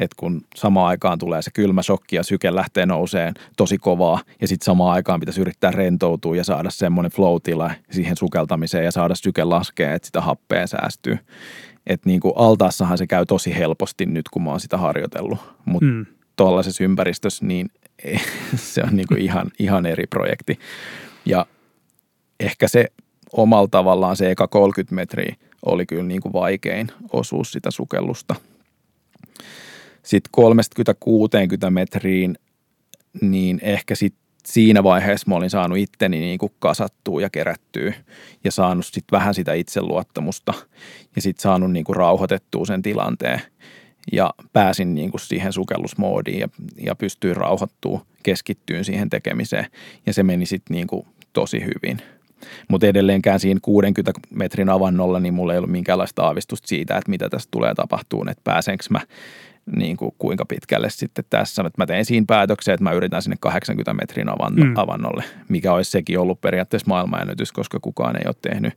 [0.00, 4.48] Et kun samaan aikaan tulee se kylmä shokki ja syke lähtee nouseen tosi kovaa ja
[4.48, 9.44] sitten samaan aikaan pitäisi yrittää rentoutua ja saada semmoinen flow-tila siihen sukeltamiseen ja saada syke
[9.44, 11.18] laskea, että sitä happea säästyy.
[11.86, 15.86] Että niin kuin altaassahan se käy tosi helposti nyt, kun mä oon sitä harjoitellut, mutta
[15.86, 16.06] mm.
[16.36, 17.70] tuollaisessa ympäristössä niin
[18.56, 20.58] se on niin kuin ihan, ihan eri projekti.
[21.26, 21.46] Ja
[22.40, 22.86] ehkä se
[23.32, 25.36] omalla tavallaan se eka 30 metriä
[25.66, 28.34] oli kyllä niin kuin vaikein osuus sitä sukellusta.
[30.02, 30.44] Sitten
[31.66, 32.38] 30-60 metriin,
[33.20, 34.14] niin ehkä sit
[34.46, 37.94] siinä vaiheessa mä olin saanut itteni niin kuin kasattua ja kerättyä
[38.44, 40.54] ja saanut sitten vähän sitä itseluottamusta
[41.16, 43.40] ja sitten saanut niin kuin rauhoitettua sen tilanteen
[44.12, 46.48] ja pääsin niin kuin siihen sukellusmoodiin ja,
[46.80, 49.66] ja pystyin rauhoittua, keskittyyn siihen tekemiseen
[50.06, 51.98] ja se meni sitten niin kuin tosi hyvin–
[52.68, 57.28] mutta edelleenkään siinä 60 metrin avannolla, niin mulla ei ollut minkäänlaista aavistusta siitä, että mitä
[57.28, 59.00] tästä tulee tapahtumaan, että pääsenkö mä
[59.76, 61.62] niin kuin kuinka pitkälle sitten tässä.
[61.66, 64.72] Että mä tein siinä päätöksen, että mä yritän sinne 80 metrin avanno, mm.
[64.76, 68.74] avannolle, mikä olisi sekin ollut periaatteessa maailmanennätys, koska kukaan ei ole tehnyt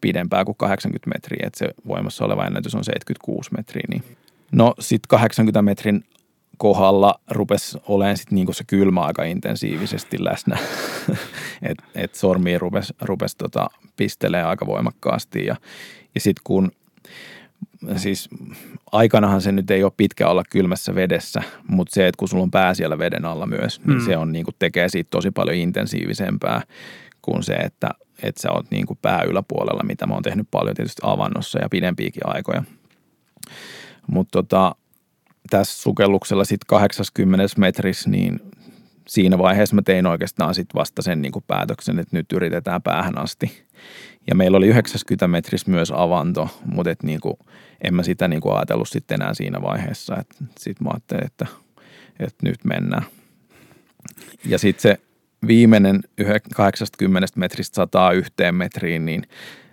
[0.00, 3.84] pidempää kuin 80 metriä, että se voimassa oleva ennätys on 76 metriä.
[3.88, 4.02] Niin.
[4.52, 6.04] No sitten 80 metrin
[6.60, 10.58] kohdalla rupesi olemaan sit niinku se kylmä aika intensiivisesti läsnä.
[11.62, 15.44] että et sormi rupesi rupes tota pistelee aika voimakkaasti.
[15.46, 15.56] Ja,
[16.14, 16.70] ja sitten kun,
[17.96, 18.28] siis
[18.92, 22.50] aikanahan se nyt ei ole pitkä olla kylmässä vedessä, mutta se, että kun sulla on
[22.50, 24.04] pää siellä veden alla myös, niin mm.
[24.04, 26.62] se on niinku tekee siitä tosi paljon intensiivisempää
[27.22, 27.90] kuin se, että,
[28.22, 32.22] että sä oot niinku pää yläpuolella, mitä mä oon tehnyt paljon tietysti avannossa ja pidempiäkin
[32.24, 32.62] aikoja.
[34.06, 34.74] Mutta tota,
[35.50, 38.40] tässä sukelluksella sitten 80 metrissä, niin
[39.08, 43.18] siinä vaiheessa mä tein oikeastaan sitten vasta sen niin kuin päätöksen, että nyt yritetään päähän
[43.18, 43.66] asti.
[44.26, 47.34] Ja meillä oli 90 metrissä myös avanto, mutta et niin kuin,
[47.84, 50.24] en mä sitä niin kuin ajatellut sitten enää siinä vaiheessa.
[50.58, 51.46] Sitten mä ajattelin, että,
[52.20, 53.02] että nyt mennään.
[54.44, 55.00] Ja sitten se
[55.46, 56.00] viimeinen
[56.54, 59.22] 80 metristä 101 metriin, niin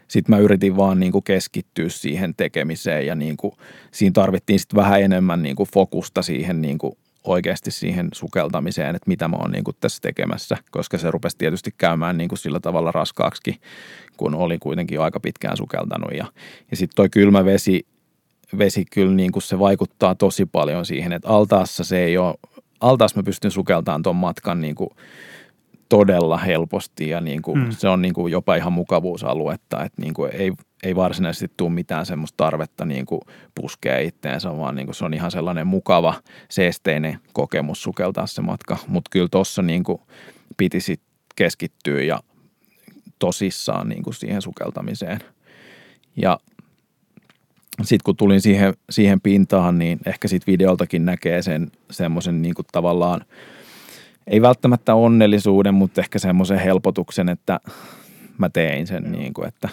[0.07, 3.53] sitten mä yritin vaan niin kuin keskittyä siihen tekemiseen ja niin kuin,
[3.91, 9.07] siinä tarvittiin sitten vähän enemmän niin kuin fokusta siihen niin kuin oikeasti siihen sukeltamiseen, että
[9.07, 12.59] mitä mä oon niin kuin tässä tekemässä, koska se rupesi tietysti käymään niin kuin sillä
[12.59, 13.59] tavalla raskaaksi,
[14.17, 16.11] kun oli kuitenkin aika pitkään sukeltanut.
[16.11, 16.25] Ja,
[16.71, 17.85] ja sitten toi kylmä vesi,
[18.57, 22.35] vesi kyllä niin kuin se vaikuttaa tosi paljon siihen, että altaassa se ei ole,
[22.79, 24.89] altaassa mä pystyn sukeltamaan tuon matkan niin kuin
[25.89, 27.71] todella helposti ja niin kuin, mm.
[27.71, 30.51] se on niin kuin jopa ihan mukavuusaluetta, että niin kuin ei,
[30.83, 33.21] ei varsinaisesti tule mitään semmoista tarvetta niin kuin
[33.55, 36.13] puskea itteensä, vaan niin kuin se on ihan sellainen mukava,
[36.49, 40.01] seesteinen kokemus sukeltaa se matka, mutta kyllä tuossa niin kuin
[40.57, 41.01] piti sit
[41.35, 42.19] keskittyä ja
[43.19, 45.19] tosissaan niin kuin siihen sukeltamiseen.
[46.15, 46.39] Ja
[47.81, 52.65] sitten kun tulin siihen, siihen pintaan, niin ehkä sitten videoltakin näkee sen semmoisen niin kuin
[52.71, 53.25] tavallaan–
[54.27, 57.59] ei välttämättä onnellisuuden, mutta ehkä semmoisen helpotuksen, että
[58.37, 59.69] mä tein sen, niin kuin, että,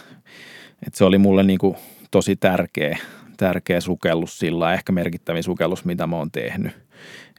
[0.87, 1.77] että se oli mulle niin kuin
[2.11, 2.99] tosi tärkeä,
[3.37, 6.73] tärkeä sukellus sillä ehkä merkittävin sukellus, mitä mä oon tehnyt.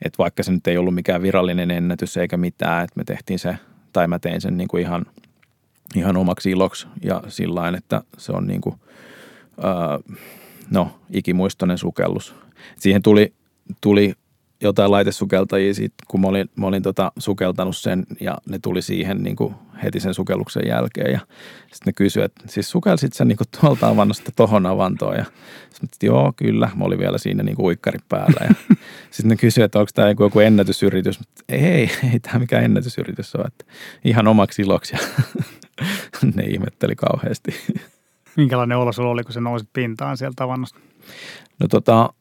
[0.05, 3.55] Että vaikka se nyt ei ollut mikään virallinen ennätys eikä mitään, että me tehtiin se,
[3.93, 5.05] tai mä tein sen niin kuin ihan,
[5.95, 8.75] ihan omaksi iloksi ja sillä että se on niin kuin,
[9.63, 10.15] öö,
[10.69, 12.35] no, ikimuistoinen sukellus.
[12.79, 13.33] Siihen tuli,
[13.81, 14.13] tuli
[14.67, 19.23] jotain laitesukeltajia sit, kun mä olin, mä olin tota sukeltanut sen ja ne tuli siihen
[19.23, 21.11] niin kuin heti sen sukelluksen jälkeen.
[21.11, 21.19] Ja
[21.59, 25.15] sitten ne kysyivät, että siis sukelsit sä niin kuin tuolta avannosta tohon avantoon?
[25.15, 25.25] Ja
[25.69, 28.45] sitten joo kyllä, mä olin vielä siinä niin kuin uikkari päällä.
[28.49, 28.55] Ja
[29.11, 32.63] sitten ne kysyivät, että onko tämä joku, joku ennätysyritys, mutta ei, ei, ei tämä mikään
[32.63, 33.65] ennätysyritys ole, että
[34.05, 34.95] ihan omaksi iloksi.
[34.95, 34.99] Ja
[36.35, 37.55] ne ihmetteli kauheasti.
[38.35, 40.79] Minkälainen olo sulla oli, kun sä nousit pintaan sieltä avannosta?
[41.59, 42.13] No tota,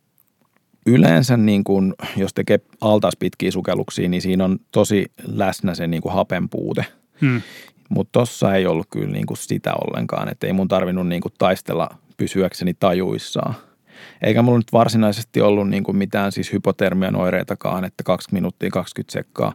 [0.87, 6.03] yleensä niin kuin, jos tekee altaas pitkiä sukelluksia, niin siinä on tosi läsnä se niin
[6.03, 6.87] kuin hapen puute.
[7.21, 7.43] Hmm.
[7.89, 11.33] Mutta tossa ei ollut kyllä niin kuin sitä ollenkaan, että ei mun tarvinnut niin kuin
[11.39, 13.55] taistella pysyäkseni tajuissaan.
[14.23, 19.13] Eikä mulla nyt varsinaisesti ollut niin kuin mitään siis hypotermian oireitakaan, että 2 minuuttia 20
[19.13, 19.53] sekkaa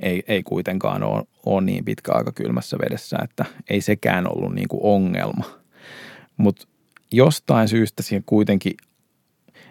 [0.00, 4.68] ei, ei kuitenkaan ole, ole niin pitkä aika kylmässä vedessä, että ei sekään ollut niin
[4.68, 5.44] kuin ongelma.
[6.36, 6.66] Mutta
[7.12, 8.72] jostain syystä siihen kuitenkin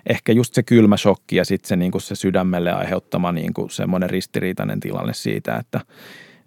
[0.10, 3.70] ehkä just se kylmä shokki ja sitten se, niin kuin se sydämelle aiheuttama niin kuin
[3.70, 5.82] semmoinen ristiriitainen tilanne siitä, että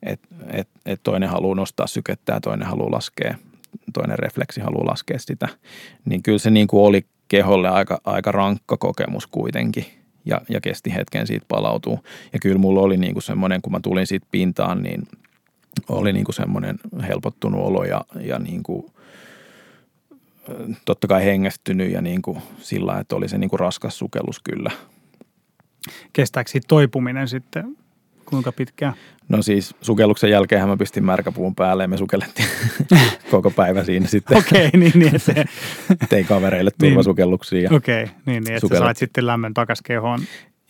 [0.03, 3.35] et, et, et toinen haluaa nostaa sykettä ja toinen haluaa laskea,
[3.93, 5.49] toinen refleksi haluaa laskea sitä,
[6.05, 9.87] niin kyllä se niin kuin oli keholle aika, aika rankka kokemus kuitenkin
[10.25, 11.99] ja, ja kesti hetken siitä palautuu.
[12.33, 15.03] Ja kyllä mulla oli niin kuin semmoinen, kun mä tulin siitä pintaan, niin
[15.89, 16.79] oli niin kuin semmoinen
[17.09, 18.87] helpottunut olo ja, ja niin kuin
[20.85, 24.71] totta kai hengästynyt ja niin kuin sillä että oli se niin kuin raskas sukellus kyllä.
[26.13, 27.77] Kestääkö siitä toipuminen sitten
[28.25, 28.95] kuinka pitkään?
[29.29, 32.49] No siis sukelluksen jälkeen mä pistin märkäpuun päälle ja me sukellettiin
[33.31, 34.39] koko päivä siinä sitten.
[34.39, 35.35] Okei, okay, niin, niin se...
[36.09, 36.91] Tein kavereille niin.
[36.91, 37.71] turvasukelluksia.
[37.73, 38.85] Okei, okay, niin, niin että Sukellet...
[38.85, 40.21] sait sitten lämmön takas kehoon.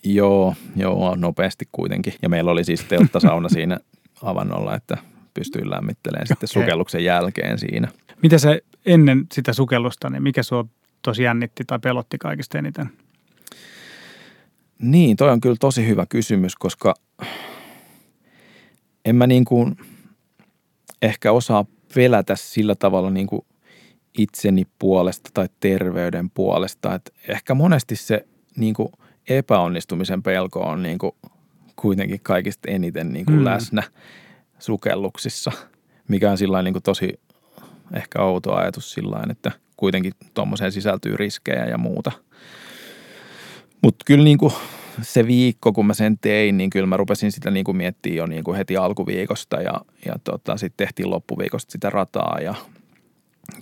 [0.05, 2.15] Joo, joo, nopeasti kuitenkin.
[2.23, 3.79] Ja meillä oli siis telttasauna siinä
[4.23, 4.99] avannolla, että
[5.35, 6.27] pystyin lämmittelemään okay.
[6.27, 7.89] sitten sukelluksen jälkeen siinä.
[8.23, 10.65] Mitä se ennen sitä sukellusta, niin mikä sua
[11.03, 12.91] tosi jännitti tai pelotti kaikista eniten?
[14.79, 16.95] Niin, toi on kyllä tosi hyvä kysymys, koska
[19.05, 19.77] en mä niin kuin
[21.03, 21.65] ehkä osaa
[21.95, 23.43] pelätä sillä tavalla niin kuin
[24.19, 26.95] itseni puolesta tai terveyden puolesta.
[26.95, 28.27] että ehkä monesti se
[28.57, 28.89] niin kuin
[29.29, 31.13] epäonnistumisen pelko on niin kuin
[31.77, 33.45] kuitenkin kaikista eniten niin kuin mm.
[33.45, 33.83] läsnä
[34.59, 35.53] sukelluksissa,
[36.09, 37.21] mikä on sillä niin kuin tosi
[37.97, 42.13] ehkä outo ajatus sillä että kuitenkin tuommoiseen sisältyy riskejä ja muuta.
[43.83, 44.53] Mutta kyllä niin kuin
[45.03, 48.27] se viikko, kun mä sen tein, niin kyllä mä rupesin sitä niin kuin miettimään jo
[48.27, 52.55] niin kuin heti alkuviikosta ja, ja tota, sitten tehtiin loppuviikosta sitä rataa ja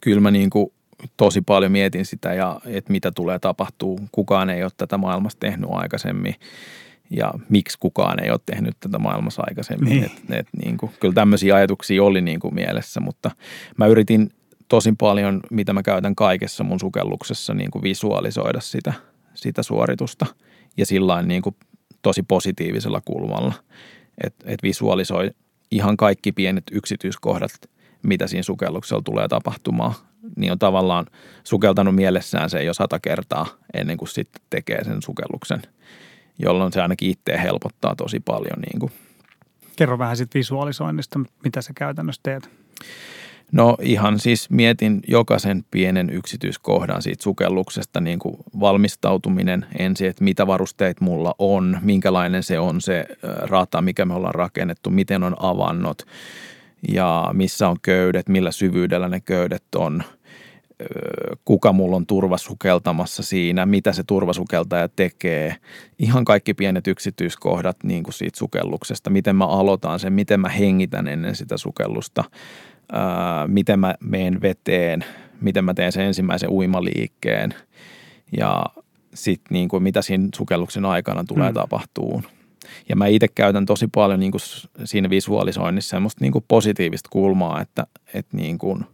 [0.00, 0.72] kyllä mä niin kuin
[1.16, 4.00] tosi paljon mietin sitä ja että mitä tulee tapahtuu.
[4.12, 6.34] Kukaan ei ole tätä maailmassa tehnyt aikaisemmin
[7.16, 9.88] ja miksi kukaan ei ole tehnyt tätä maailmassa aikaisemmin.
[9.88, 10.04] Niin.
[10.04, 13.30] Et, et, niin kuin, kyllä tämmöisiä ajatuksia oli niin kuin mielessä, mutta
[13.76, 14.30] mä yritin
[14.68, 18.92] tosi paljon, mitä mä käytän kaikessa mun sukelluksessa, niin kuin visualisoida sitä,
[19.34, 20.26] sitä suoritusta
[20.76, 21.56] ja sillä niin kuin
[22.02, 23.52] tosi positiivisella kulmalla,
[24.24, 25.30] että et visualisoi
[25.70, 27.52] ihan kaikki pienet yksityiskohdat,
[28.02, 29.94] mitä siinä sukelluksella tulee tapahtumaan,
[30.36, 31.06] niin on tavallaan
[31.44, 35.62] sukeltanut mielessään se jo sata kertaa ennen kuin sitten tekee sen sukelluksen,
[36.38, 38.60] jolloin se ainakin itse helpottaa tosi paljon.
[38.60, 38.92] Niin kuin.
[39.76, 42.50] Kerro vähän sitten visualisoinnista, mitä sä käytännössä teet.
[43.52, 50.46] No ihan siis mietin jokaisen pienen yksityiskohdan siitä sukelluksesta, niin kuin valmistautuminen ensin, että mitä
[50.46, 53.04] varusteet mulla on, minkälainen se on se
[53.42, 56.02] rata, mikä me ollaan rakennettu, miten on avannot
[56.88, 60.02] ja missä on köydet, millä syvyydellä ne köydet on,
[61.44, 65.56] kuka mulla on turvasukeltamassa siinä, mitä se turvasukeltaja tekee.
[65.98, 71.08] Ihan kaikki pienet yksityiskohdat niin kuin siitä sukelluksesta, miten mä aloitan sen, miten mä hengitän
[71.08, 72.24] ennen sitä sukellusta–
[72.92, 75.04] ää, miten mä meen veteen,
[75.40, 77.54] miten mä teen sen ensimmäisen uimaliikkeen
[78.36, 78.64] ja
[79.14, 81.54] sitten niin kuin mitä siinä sukelluksen aikana tulee mm.
[81.54, 82.22] tapahtuu.
[82.88, 84.40] Ja mä itse käytän tosi paljon niin kuin
[84.84, 88.84] siinä visualisoinnissa semmoista niin kuin positiivista kulmaa, että, että niin kuin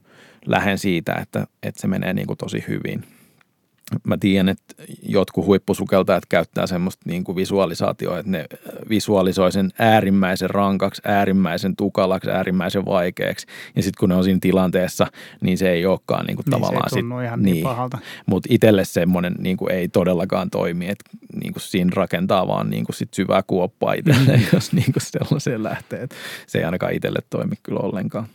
[0.49, 3.05] lähden siitä, että, että se menee niin kuin tosi hyvin–
[4.05, 8.47] mä tiedän, että jotkut huippusukeltajat käyttää semmoista niin kuin visualisaatioa, että ne
[8.89, 13.47] visualisoi sen äärimmäisen rankaksi, äärimmäisen tukalaksi, äärimmäisen vaikeaksi.
[13.77, 15.07] Ja sitten kun ne on siinä tilanteessa,
[15.41, 16.91] niin se ei olekaan niin kuin niin, tavallaan...
[16.91, 17.99] Se ei sit, ihan niin, niin pahalta.
[18.27, 22.85] Mutta itselle semmoinen niin kuin ei todellakaan toimi, että niin kuin siinä rakentaa vaan niin
[22.85, 24.47] kuin sit syvää kuoppaa itselleen, mm.
[24.55, 26.03] jos niin kuin sellaiseen lähtee.
[26.03, 26.15] Et
[26.47, 28.29] se ei ainakaan itselle toimi kyllä ollenkaan.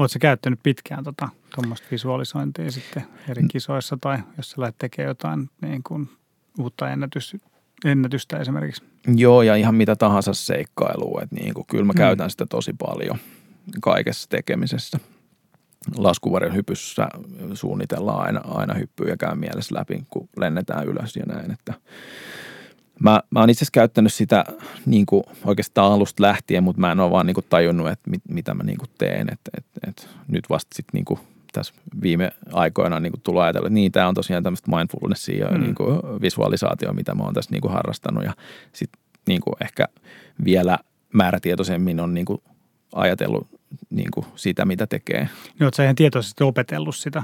[0.00, 5.50] Oletko käyttänyt pitkään tuota tuommoista visualisointia sitten eri kisoissa tai jos sä lähdet tekemään jotain
[5.62, 6.08] niin kuin
[6.58, 7.36] uutta ennätys,
[7.84, 8.84] ennätystä esimerkiksi?
[9.16, 11.20] Joo, ja ihan mitä tahansa seikkailua.
[11.22, 11.96] Että niin kuin, kyllä mä mm.
[11.96, 13.18] käytän sitä tosi paljon
[13.80, 14.98] kaikessa tekemisessä.
[15.96, 17.08] Laskuvarjon hypyssä
[17.54, 21.50] suunnitellaan aina, aina hyppyä ja käy mielessä läpi, kun lennetään ylös ja näin.
[21.50, 21.74] Että
[23.00, 24.44] Mä, mä oon itse asiassa käyttänyt sitä
[24.86, 28.22] niin kuin oikeastaan alusta lähtien, mutta mä en ole vaan niin kuin tajunnut, että mit,
[28.28, 29.28] mitä mä niin kuin teen.
[29.32, 31.20] Et, et, et nyt vasta sitten niin kuin
[31.52, 35.58] tässä viime aikoina niin kuin tullut ajatella, että niin, tämä on tosiaan tämmöistä mindfulnessia ja
[35.58, 35.60] mm.
[35.60, 38.24] niin kuin visualisaatio, mitä mä oon tässä niin kuin harrastanut.
[38.24, 38.32] Ja
[38.72, 39.88] sitten niin kuin ehkä
[40.44, 40.78] vielä
[41.12, 42.42] määrätietoisemmin on niin kuin
[42.94, 43.59] ajatellut
[43.90, 45.28] niin kuin sitä, mitä tekee.
[45.58, 47.22] No, oletko ihan tietoisesti opetellut sitä?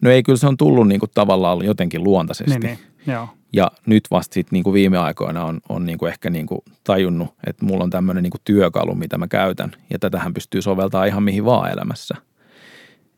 [0.00, 2.58] No ei, kyllä se on tullut niin kuin tavallaan jotenkin luontaisesti.
[2.58, 3.14] Niin, niin.
[3.14, 3.28] Joo.
[3.52, 6.60] Ja nyt vasta sit niin kuin viime aikoina on, on niin kuin ehkä niin kuin
[6.84, 9.72] tajunnut, että mulla on tämmöinen niin kuin työkalu, mitä mä käytän.
[9.90, 12.14] Ja tätähän pystyy soveltaa ihan mihin vaan elämässä.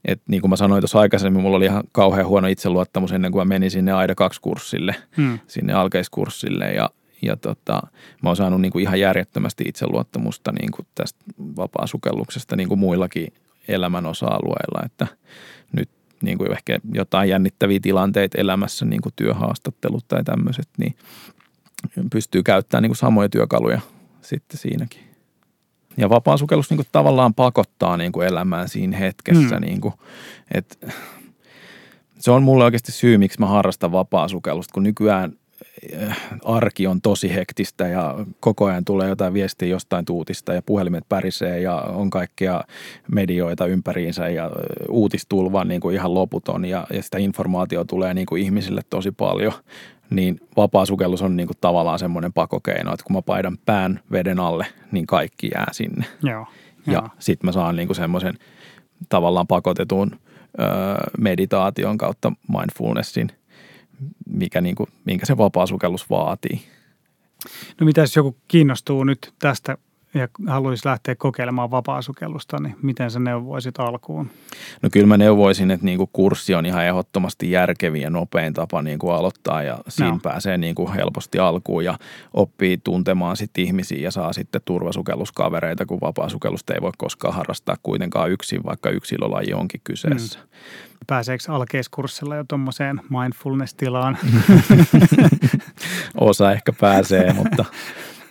[0.05, 3.41] Et niin kuin mä sanoin tuossa aikaisemmin, mulla oli ihan kauhean huono itseluottamus ennen kuin
[3.41, 5.39] mä menin sinne AIDA 2-kurssille, hmm.
[5.47, 6.73] sinne alkeiskurssille.
[6.73, 6.91] Ja,
[7.23, 7.83] ja tota,
[8.23, 13.33] mä oon saanut niin kuin ihan järjettömästi itseluottamusta niin kuin tästä vapaasukelluksesta niin kuin muillakin
[13.68, 14.83] elämän osa-alueilla.
[14.85, 15.07] Että
[15.73, 15.91] nyt
[16.23, 20.97] niin kuin ehkä jotain jännittäviä tilanteita elämässä, niin kuin työhaastattelut tai tämmöiset, niin
[22.12, 23.81] pystyy käyttämään niin kuin samoja työkaluja
[24.23, 25.01] sitten siinäkin.
[25.97, 29.55] Ja vapaa sukellus niin kuin tavallaan pakottaa niin kuin elämään siinä hetkessä.
[29.55, 29.61] Mm.
[29.61, 29.95] Niin kuin,
[30.55, 30.93] että
[32.18, 35.33] se on mulle oikeasti syy, miksi mä harrastan vapaa sukellusta, kun nykyään
[36.45, 41.61] arki on tosi hektistä ja koko ajan tulee jotain viestiä jostain tuutista ja puhelimet pärisee
[41.61, 42.65] ja on kaikkia
[43.15, 44.51] medioita ympäriinsä ja
[44.89, 49.13] uutistulva on niin kuin ihan loputon ja, ja sitä informaatiota tulee niin kuin ihmisille tosi
[49.13, 49.53] paljon,
[50.11, 54.41] niin vapaa sukellus on niin kuin tavallaan semmoinen pakokeino, että kun mä paidan pään veden
[54.41, 56.05] alle, niin kaikki jää sinne.
[56.23, 56.47] Joo.
[56.87, 58.35] Ja sitten mä saan niin kuin semmoisen
[59.09, 60.65] tavallaan pakotetun ö,
[61.19, 63.29] meditaation kautta mindfulnessin,
[64.26, 66.61] mikä niin kuin, minkä se vapaa sukellus vaatii.
[67.80, 69.76] No mitä jos joku kiinnostuu nyt tästä
[70.14, 74.30] ja haluaisi lähteä kokeilemaan vapaasukellusta, niin miten sä neuvoisit alkuun?
[74.82, 78.82] No kyllä mä neuvoisin, että niin kuin kurssi on ihan ehdottomasti järkeviä ja nopein tapa
[78.82, 80.18] niin kuin aloittaa ja siinä no.
[80.22, 81.98] pääsee niin kuin helposti alkuun ja
[82.34, 88.30] oppii tuntemaan sitten ihmisiä ja saa sitten turvasukelluskavereita, kun vapaasukellusta ei voi koskaan harrastaa kuitenkaan
[88.30, 90.38] yksin, vaikka yksilölaji onkin kyseessä.
[90.38, 90.48] Mm.
[91.07, 94.18] Pääseekö alkeiskurssilla jo tuommoiseen mindfulness-tilaan?
[96.20, 97.64] Osa ehkä pääsee, mutta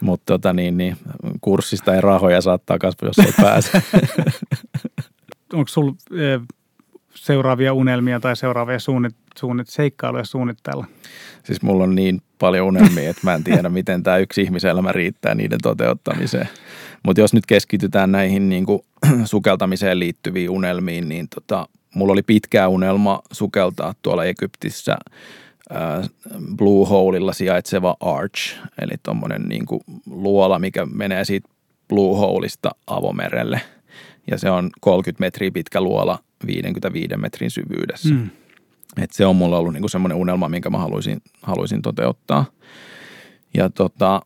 [0.01, 0.97] mutta tota niin, niin,
[1.41, 3.83] kurssista ei rahoja saa takaisin, jos ei pääse.
[5.53, 6.39] Onko sinulla e,
[7.15, 10.85] seuraavia unelmia tai seuraavia suunnit, suunnit, seikkailuja suunnitteilla?
[11.43, 15.35] Siis mulla on niin paljon unelmia, että mä en tiedä, miten tämä yksi ihmiselämä riittää
[15.35, 16.49] niiden toteuttamiseen.
[17.03, 18.81] Mutta jos nyt keskitytään näihin niin kuin,
[19.25, 24.97] sukeltamiseen liittyviin unelmiin, niin tota, mulla oli pitkä unelma sukeltaa tuolla Egyptissä–
[26.55, 29.65] Blue Holeilla sijaitseva arch, eli tuommoinen niin
[30.05, 31.49] luola, mikä menee siitä
[31.87, 33.61] Blue Holeista avomerelle.
[34.31, 38.13] Ja se on 30 metriä pitkä luola 55 metrin syvyydessä.
[38.13, 38.29] Mm.
[39.01, 42.45] Et se on mulla ollut niin semmoinen unelma, minkä mä haluaisin, haluaisin toteuttaa.
[43.53, 44.21] Ja tota,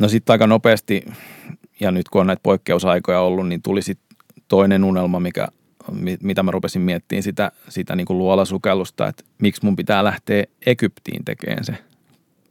[0.00, 1.04] no sitten aika nopeasti,
[1.80, 4.16] ja nyt kun on näitä poikkeusaikoja ollut, niin tuli sitten
[4.48, 5.48] toinen unelma, mikä
[6.22, 11.24] mitä mä rupesin miettimään sitä, sitä niin kuin luolasukellusta, että miksi mun pitää lähteä Egyptiin
[11.24, 11.78] tekemään se,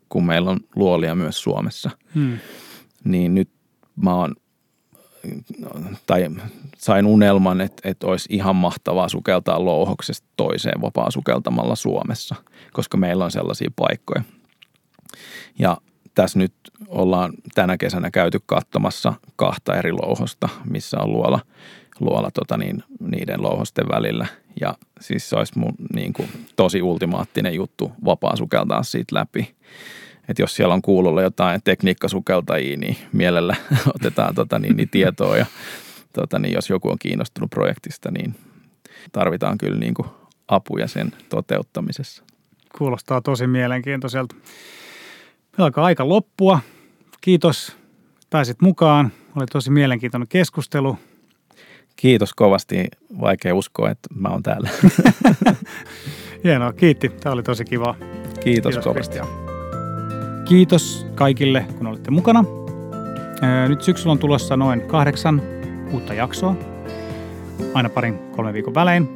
[0.10, 1.90] kun meillä on luolia myös Suomessa.
[2.16, 2.38] Hmm.
[3.04, 3.50] Niin nyt
[3.96, 4.36] mä oon,
[6.06, 6.30] tai
[6.78, 12.36] sain unelman, että, että olisi ihan mahtavaa sukeltaa louhoksesta toiseen vapaa sukeltamalla Suomessa,
[12.74, 14.24] koska meillä on sellaisia paikkoja.
[15.60, 15.78] Ja
[16.16, 16.54] tässä nyt
[16.88, 21.40] ollaan tänä kesänä käyty katsomassa kahta eri louhosta, missä on luola
[22.00, 24.28] luola tota niin, niiden louhosten välillä.
[24.62, 29.56] Ja siis se olisi mun niin kuin, tosi ultimaattinen juttu vapaa sukeltaa siitä läpi.
[30.30, 33.56] Että jos siellä on kuulolla jotain tekniikkasukeltajia, niin mielellä
[33.96, 35.46] otetaan tota niin, niin tietoa ja
[36.14, 38.36] tota niin, jos joku on kiinnostunut projektista, niin
[39.12, 40.08] tarvitaan kyllä niin kuin
[40.48, 42.24] apuja sen toteuttamisessa.
[42.78, 44.36] Kuulostaa tosi mielenkiintoiselta.
[45.52, 46.60] Meillä alkaa aika loppua.
[47.22, 47.78] Kiitos,
[48.30, 49.12] pääsit mukaan.
[49.36, 50.98] Oli tosi mielenkiintoinen keskustelu.
[51.98, 52.88] Kiitos kovasti.
[53.22, 54.70] Vaikea uskoa, että mä oon täällä.
[56.44, 57.10] Hienoa, kiitti.
[57.10, 57.96] Tämä oli tosi kiva.
[58.00, 59.18] Kiitos, Kiitos kovasti.
[59.18, 59.28] Christian.
[60.46, 62.46] Kiitos kaikille, kun olitte mukana.
[63.68, 65.42] Nyt syksyllä on tulossa noin kahdeksan
[65.92, 66.56] uutta jaksoa.
[67.74, 69.10] Aina parin kolmen viikon välein.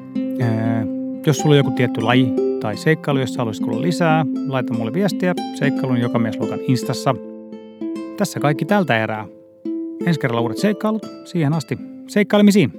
[1.26, 5.34] Jos sulla on joku tietty laji tai seikkailu, jossa haluaisit kuulla lisää, laita mulle viestiä
[5.56, 7.16] seikkailun joka mies Instassa.
[8.18, 9.26] Tässä kaikki tältä erää.
[10.06, 11.06] Ensi kerralla uudet seikkailut.
[11.26, 12.72] Siihen asti Seikkailemisiin!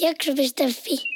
[0.00, 1.13] Jakso.fi